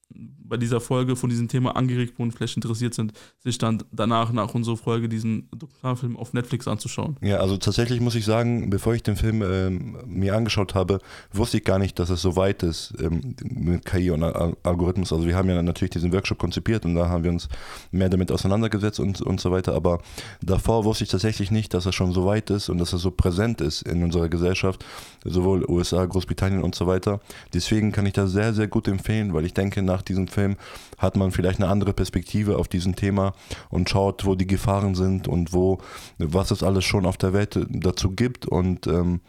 bei 0.09 0.57
dieser 0.57 0.79
Folge 0.79 1.15
von 1.15 1.29
diesem 1.29 1.47
Thema 1.47 1.75
angeregt 1.75 2.19
wurden, 2.19 2.31
vielleicht 2.31 2.55
interessiert 2.55 2.93
sind, 2.93 3.13
sich 3.43 3.57
dann 3.57 3.83
danach 3.91 4.31
nach 4.31 4.53
unserer 4.53 4.77
Folge 4.77 5.09
diesen 5.09 5.49
Dokumentarfilm 5.51 6.17
auf 6.17 6.33
Netflix 6.33 6.67
anzuschauen. 6.67 7.17
Ja, 7.21 7.37
also 7.37 7.57
tatsächlich 7.57 7.99
muss 7.99 8.15
ich 8.15 8.25
sagen, 8.25 8.69
bevor 8.69 8.93
ich 8.93 9.03
den 9.03 9.15
Film 9.15 9.41
ähm, 9.41 9.97
mir 10.05 10.35
angeschaut 10.35 10.75
habe, 10.75 10.99
wusste 11.33 11.57
ich 11.57 11.63
gar 11.63 11.79
nicht, 11.79 11.97
dass 11.99 12.09
es 12.09 12.21
so 12.21 12.35
weit 12.35 12.63
ist 12.63 12.93
ähm, 13.01 13.35
mit 13.43 13.85
KI 13.85 14.11
und 14.11 14.23
Algorithmus. 14.23 15.11
Also 15.11 15.25
wir 15.25 15.35
haben 15.35 15.49
ja 15.49 15.61
natürlich 15.61 15.91
diesen 15.91 16.13
Workshop 16.13 16.37
konzipiert 16.37 16.85
und 16.85 16.95
da 16.95 17.09
haben 17.09 17.23
wir 17.23 17.31
uns 17.31 17.49
mehr 17.91 18.09
damit 18.09 18.31
auseinandergesetzt 18.31 18.99
und, 18.99 19.21
und 19.21 19.39
so 19.39 19.51
weiter. 19.51 19.73
Aber 19.73 19.99
davor 20.41 20.85
wusste 20.85 21.03
ich 21.03 21.09
tatsächlich 21.09 21.49
nicht, 21.49 21.73
dass 21.73 21.85
es 21.85 21.95
schon 21.95 22.13
so 22.13 22.25
weit 22.25 22.49
ist 22.49 22.69
und 22.69 22.77
dass 22.77 22.93
es 22.93 23.01
so 23.01 23.11
präsent 23.11 23.61
ist 23.61 23.81
in 23.81 24.03
unserer 24.03 24.29
Gesellschaft, 24.29 24.85
sowohl 25.23 25.65
USA, 25.67 26.05
Großbritannien 26.05 26.63
und 26.63 26.75
so 26.75 26.85
weiter. 26.85 27.19
Deswegen 27.53 27.91
kann 27.91 28.05
ich 28.05 28.13
das 28.13 28.31
sehr, 28.31 28.53
sehr 28.53 28.67
gut 28.67 28.87
empfehlen, 28.87 29.33
weil 29.33 29.45
ich 29.45 29.53
denke, 29.53 29.81
nach 29.81 29.94
diesem 30.01 30.27
Film 30.27 30.57
hat 30.97 31.15
man 31.17 31.31
vielleicht 31.31 31.59
eine 31.59 31.69
andere 31.69 31.93
Perspektive 31.93 32.57
auf 32.57 32.67
diesem 32.67 32.95
Thema 32.95 33.33
und 33.69 33.89
schaut, 33.89 34.25
wo 34.25 34.35
die 34.35 34.47
Gefahren 34.47 34.95
sind 34.95 35.27
und 35.27 35.53
wo, 35.53 35.79
was 36.17 36.51
es 36.51 36.63
alles 36.63 36.85
schon 36.85 37.05
auf 37.05 37.17
der 37.17 37.33
Welt 37.33 37.59
dazu 37.69 38.11
gibt 38.11 38.45
und 38.45 38.87
ähm, 38.87 39.21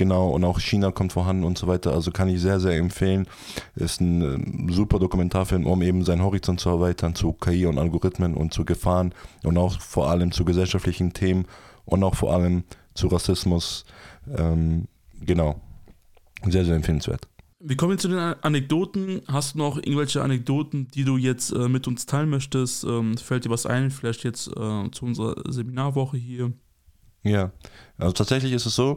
Genau, 0.00 0.30
und 0.30 0.44
auch 0.44 0.60
China 0.60 0.92
kommt 0.92 1.12
vorhanden 1.12 1.44
und 1.44 1.58
so 1.58 1.66
weiter. 1.66 1.92
Also 1.92 2.10
kann 2.10 2.26
ich 2.26 2.40
sehr, 2.40 2.58
sehr 2.58 2.74
empfehlen. 2.78 3.26
Ist 3.74 4.00
ein 4.00 4.22
ähm, 4.22 4.72
super 4.72 4.98
Dokumentarfilm, 4.98 5.66
um 5.66 5.82
eben 5.82 6.06
seinen 6.06 6.22
Horizont 6.22 6.58
zu 6.58 6.70
erweitern 6.70 7.14
zu 7.14 7.34
KI 7.34 7.66
und 7.66 7.78
Algorithmen 7.78 8.32
und 8.32 8.54
zu 8.54 8.64
Gefahren 8.64 9.12
und 9.44 9.58
auch 9.58 9.78
vor 9.78 10.08
allem 10.08 10.32
zu 10.32 10.46
gesellschaftlichen 10.46 11.12
Themen 11.12 11.44
und 11.84 12.02
auch 12.02 12.14
vor 12.14 12.32
allem 12.32 12.64
zu 12.94 13.08
Rassismus. 13.08 13.84
Ähm, 14.34 14.88
genau. 15.20 15.60
Sehr, 16.48 16.64
sehr 16.64 16.76
empfehlenswert. 16.76 17.28
Wir 17.62 17.76
kommen 17.76 17.98
zu 17.98 18.08
den 18.08 18.18
Anekdoten. 18.18 19.20
Hast 19.28 19.54
du 19.54 19.58
noch 19.58 19.76
irgendwelche 19.76 20.22
Anekdoten, 20.22 20.88
die 20.88 21.04
du 21.04 21.18
jetzt 21.18 21.52
äh, 21.52 21.68
mit 21.68 21.86
uns 21.86 22.06
teilen 22.06 22.30
möchtest? 22.30 22.84
Ähm, 22.84 23.18
fällt 23.18 23.44
dir 23.44 23.50
was 23.50 23.66
ein? 23.66 23.90
Vielleicht 23.90 24.24
jetzt 24.24 24.48
äh, 24.48 24.90
zu 24.90 25.04
unserer 25.04 25.34
Seminarwoche 25.46 26.16
hier? 26.16 26.52
Ja, 27.22 27.52
also 27.98 28.12
tatsächlich 28.14 28.54
ist 28.54 28.64
es 28.64 28.74
so, 28.74 28.96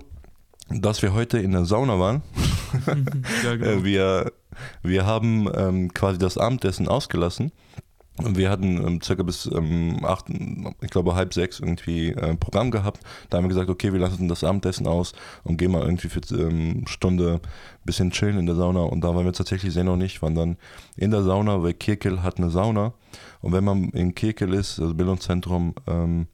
dass 0.70 1.02
wir 1.02 1.14
heute 1.14 1.40
in 1.40 1.52
der 1.52 1.66
Sauna 1.66 2.00
waren. 2.00 2.22
ja, 3.44 3.56
genau. 3.58 3.70
Äh, 3.70 3.84
wir, 3.84 4.32
wir 4.82 5.06
haben 5.06 5.50
ähm, 5.54 5.94
quasi 5.94 6.18
das 6.18 6.38
Abendessen 6.38 6.88
ausgelassen 6.88 7.52
wir 8.20 8.50
hatten 8.50 8.78
ähm, 8.86 9.02
circa 9.02 9.24
bis 9.24 9.48
ähm, 9.48 10.00
acht, 10.04 10.26
ich 10.82 10.90
glaube 10.92 11.16
halb 11.16 11.34
sechs 11.34 11.60
irgendwie 11.60 12.10
äh, 12.10 12.36
Programm 12.36 12.70
gehabt. 12.70 13.00
Da 13.30 13.38
haben 13.38 13.46
wir 13.46 13.50
gesagt, 13.50 13.70
okay, 13.70 13.92
wir 13.92 14.00
lassen 14.00 14.28
das 14.28 14.44
Abendessen 14.44 14.86
aus 14.86 15.14
und 15.44 15.58
gehen 15.58 15.72
mal 15.72 15.82
irgendwie 15.82 16.10
für 16.10 16.22
ähm, 16.36 16.86
Stunde 16.88 17.42
bisschen 17.86 18.12
chillen 18.12 18.38
in 18.38 18.46
der 18.46 18.56
Sauna. 18.56 18.82
Und 18.82 19.02
da 19.02 19.16
waren 19.16 19.26
wir 19.26 19.34
tatsächlich 19.34 19.74
sehr 19.74 19.84
noch 19.84 19.98
nicht, 19.98 20.22
waren 20.22 20.36
dann 20.36 20.58
in 20.96 21.12
der 21.12 21.24
Sauna, 21.24 21.64
weil 21.64 21.74
Kirkel 21.74 22.22
hat 22.22 22.38
eine 22.38 22.50
Sauna. 22.50 22.94
Und 23.42 23.52
wenn 23.52 23.64
man 23.64 23.90
in 23.90 24.14
Kirkel 24.14 24.54
ist, 24.54 24.80
also 24.80 24.94
Bildungszentrum, 24.94 25.74
ähm, 25.88 26.28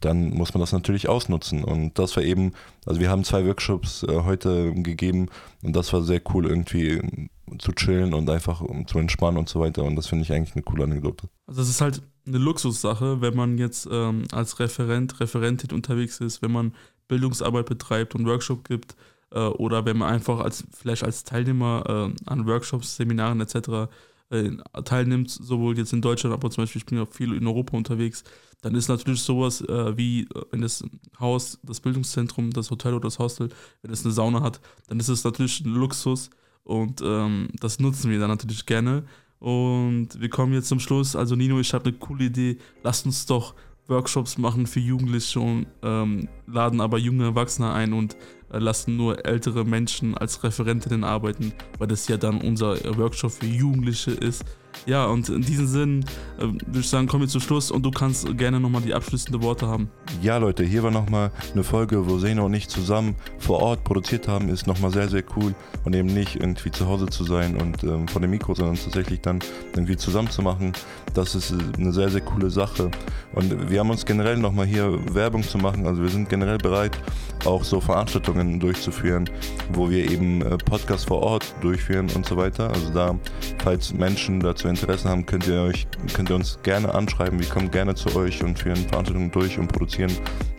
dann 0.00 0.30
muss 0.30 0.54
man 0.54 0.60
das 0.60 0.72
natürlich 0.72 1.08
ausnutzen. 1.08 1.64
Und 1.64 1.98
das 1.98 2.14
war 2.16 2.22
eben, 2.22 2.52
also 2.86 3.00
wir 3.00 3.10
haben 3.10 3.24
zwei 3.24 3.44
Workshops 3.46 4.02
äh, 4.04 4.22
heute 4.22 4.72
gegeben 4.74 5.28
und 5.62 5.74
das 5.74 5.92
war 5.92 6.02
sehr 6.02 6.20
cool 6.32 6.46
irgendwie 6.46 7.28
zu 7.58 7.72
chillen 7.72 8.14
und 8.14 8.28
einfach 8.30 8.60
um 8.60 8.86
zu 8.86 8.98
entspannen 8.98 9.38
und 9.38 9.48
so 9.48 9.60
weiter. 9.60 9.84
Und 9.84 9.96
das 9.96 10.06
finde 10.06 10.24
ich 10.24 10.32
eigentlich 10.32 10.54
eine 10.54 10.62
coole 10.62 10.84
Anekdote. 10.84 11.28
Also 11.46 11.60
das 11.60 11.68
ist 11.68 11.80
halt 11.80 12.02
eine 12.26 12.38
Luxussache, 12.38 13.20
wenn 13.20 13.36
man 13.36 13.58
jetzt 13.58 13.88
ähm, 13.90 14.24
als 14.32 14.58
Referent, 14.60 15.20
Referentin 15.20 15.72
unterwegs 15.72 16.20
ist, 16.20 16.42
wenn 16.42 16.52
man 16.52 16.74
Bildungsarbeit 17.08 17.66
betreibt 17.66 18.14
und 18.14 18.26
Workshop 18.26 18.66
gibt 18.66 18.96
äh, 19.30 19.40
oder 19.40 19.84
wenn 19.84 19.98
man 19.98 20.12
einfach 20.12 20.40
als 20.40 20.64
vielleicht 20.72 21.04
als 21.04 21.24
Teilnehmer 21.24 21.84
äh, 21.86 22.30
an 22.30 22.46
Workshops, 22.46 22.96
Seminaren 22.96 23.40
etc. 23.40 23.90
Äh, 24.30 24.52
teilnimmt, 24.84 25.30
sowohl 25.30 25.76
jetzt 25.76 25.92
in 25.92 26.00
Deutschland, 26.00 26.32
aber 26.32 26.50
zum 26.50 26.62
Beispiel 26.62 26.80
ich 26.80 26.86
bin 26.86 26.98
ja 26.98 27.06
viel 27.06 27.34
in 27.34 27.46
Europa 27.46 27.76
unterwegs, 27.76 28.24
dann 28.62 28.74
ist 28.74 28.88
natürlich 28.88 29.20
sowas 29.20 29.60
äh, 29.60 29.96
wie, 29.98 30.22
äh, 30.22 30.42
wenn 30.50 30.62
das 30.62 30.82
Haus, 31.20 31.58
das 31.62 31.80
Bildungszentrum, 31.80 32.50
das 32.50 32.70
Hotel 32.70 32.94
oder 32.94 33.08
das 33.08 33.18
Hostel, 33.18 33.50
wenn 33.82 33.92
es 33.92 34.04
eine 34.04 34.14
Sauna 34.14 34.40
hat, 34.40 34.60
dann 34.88 34.98
ist 34.98 35.08
es 35.08 35.24
natürlich 35.24 35.60
ein 35.60 35.74
Luxus 35.74 36.30
und 36.64 37.02
ähm, 37.04 37.48
das 37.60 37.78
nutzen 37.78 38.10
wir 38.10 38.18
dann 38.18 38.30
natürlich 38.30 38.66
gerne. 38.66 39.04
Und 39.38 40.18
wir 40.18 40.30
kommen 40.30 40.54
jetzt 40.54 40.68
zum 40.68 40.80
Schluss. 40.80 41.14
Also 41.14 41.36
Nino, 41.36 41.60
ich 41.60 41.74
habe 41.74 41.90
eine 41.90 41.98
coole 41.98 42.24
Idee. 42.24 42.56
Lasst 42.82 43.04
uns 43.04 43.26
doch 43.26 43.54
Workshops 43.88 44.38
machen 44.38 44.66
für 44.66 44.80
Jugendliche 44.80 45.40
und 45.40 45.66
ähm, 45.82 46.28
laden 46.46 46.80
aber 46.80 46.98
junge 46.98 47.24
Erwachsene 47.24 47.72
ein 47.72 47.92
und 47.92 48.16
lassen 48.58 48.96
nur 48.96 49.24
ältere 49.24 49.64
Menschen 49.64 50.16
als 50.16 50.42
Referentinnen 50.42 51.04
arbeiten, 51.04 51.52
weil 51.78 51.88
das 51.88 52.08
ja 52.08 52.16
dann 52.16 52.40
unser 52.40 52.76
Workshop 52.96 53.32
für 53.32 53.46
Jugendliche 53.46 54.12
ist. 54.12 54.44
Ja, 54.86 55.06
und 55.06 55.28
in 55.28 55.40
diesem 55.40 55.66
Sinn 55.66 56.04
äh, 56.38 56.42
würde 56.42 56.80
ich 56.80 56.88
sagen, 56.88 57.06
kommen 57.06 57.22
wir 57.22 57.28
zum 57.28 57.40
Schluss 57.40 57.70
und 57.70 57.82
du 57.84 57.90
kannst 57.90 58.36
gerne 58.36 58.60
nochmal 58.60 58.82
die 58.82 58.92
abschließenden 58.92 59.42
Worte 59.42 59.66
haben. 59.66 59.88
Ja, 60.20 60.36
Leute, 60.36 60.64
hier 60.64 60.82
war 60.82 60.90
nochmal 60.90 61.30
eine 61.52 61.64
Folge, 61.64 62.08
wo 62.08 62.18
Seno 62.18 62.44
und 62.44 62.54
ich 62.54 62.68
zusammen 62.68 63.16
vor 63.38 63.60
Ort 63.60 63.84
produziert 63.84 64.28
haben. 64.28 64.48
Ist 64.48 64.66
nochmal 64.66 64.90
sehr, 64.90 65.08
sehr 65.08 65.22
cool 65.36 65.54
und 65.84 65.94
eben 65.94 66.12
nicht 66.12 66.36
irgendwie 66.36 66.70
zu 66.70 66.86
Hause 66.86 67.06
zu 67.06 67.24
sein 67.24 67.56
und 67.56 67.82
ähm, 67.82 68.08
vor 68.08 68.20
dem 68.20 68.30
Mikro, 68.30 68.54
sondern 68.54 68.76
tatsächlich 68.76 69.20
dann 69.20 69.38
irgendwie 69.72 69.96
zusammen 69.96 70.28
zu 70.28 70.42
machen. 70.42 70.72
Das 71.14 71.34
ist 71.34 71.52
äh, 71.52 71.56
eine 71.78 71.92
sehr, 71.92 72.10
sehr 72.10 72.20
coole 72.20 72.50
Sache. 72.50 72.90
Und 73.34 73.70
wir 73.70 73.80
haben 73.80 73.90
uns 73.90 74.04
generell 74.04 74.36
nochmal 74.36 74.66
hier 74.66 74.98
Werbung 75.14 75.42
zu 75.42 75.56
machen. 75.56 75.86
Also 75.86 76.02
wir 76.02 76.10
sind 76.10 76.28
generell 76.28 76.58
bereit, 76.58 76.98
auch 77.46 77.64
so 77.64 77.80
Veranstaltungen 77.80 78.43
durchzuführen, 78.60 79.28
wo 79.72 79.90
wir 79.90 80.10
eben 80.10 80.42
äh, 80.42 80.56
Podcasts 80.58 81.04
vor 81.04 81.22
Ort 81.22 81.54
durchführen 81.60 82.08
und 82.14 82.26
so 82.26 82.36
weiter. 82.36 82.70
Also 82.70 82.92
da, 82.92 83.18
falls 83.62 83.92
Menschen 83.92 84.40
dazu 84.40 84.68
Interesse 84.68 85.08
haben, 85.08 85.26
könnt 85.26 85.46
ihr, 85.46 85.62
euch, 85.62 85.86
könnt 86.12 86.30
ihr 86.30 86.36
uns 86.36 86.58
gerne 86.62 86.94
anschreiben. 86.94 87.38
Wir 87.38 87.48
kommen 87.48 87.70
gerne 87.70 87.94
zu 87.94 88.14
euch 88.16 88.42
und 88.42 88.58
führen 88.58 88.76
Veranstaltungen 88.76 89.30
durch 89.30 89.58
und 89.58 89.68
produzieren 89.68 90.12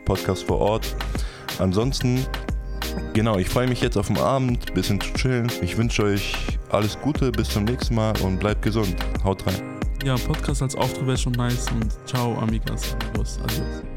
Podcasts 0.06 0.44
vor 0.44 0.60
Ort. 0.60 0.96
Ansonsten, 1.60 2.26
genau, 3.14 3.38
ich 3.38 3.50
freue 3.50 3.68
mich 3.68 3.82
jetzt 3.82 3.98
auf 3.98 4.08
den 4.08 4.18
Abend, 4.18 4.74
bisschen 4.74 5.00
zu 5.00 5.14
chillen. 5.14 5.52
Ich 5.62 5.78
wünsche 5.78 6.04
euch 6.04 6.36
alles 6.70 7.00
Gute, 7.00 7.32
bis 7.32 7.50
zum 7.50 7.66
nächsten 7.66 7.96
Mal 7.96 8.14
und 8.22 8.40
bleibt 8.40 8.62
gesund. 8.62 8.96
Haut 9.24 9.46
rein. 9.48 9.62
Ja, 10.04 10.16
Podcast 10.16 10.62
als 10.62 10.76
Auftritt 10.76 11.08
wäre 11.08 11.18
schon 11.18 11.34
nice 11.34 11.66
und 11.72 11.92
ciao, 12.06 12.38
amigas, 12.38 12.96
amigos, 13.02 13.40
adios. 13.44 13.95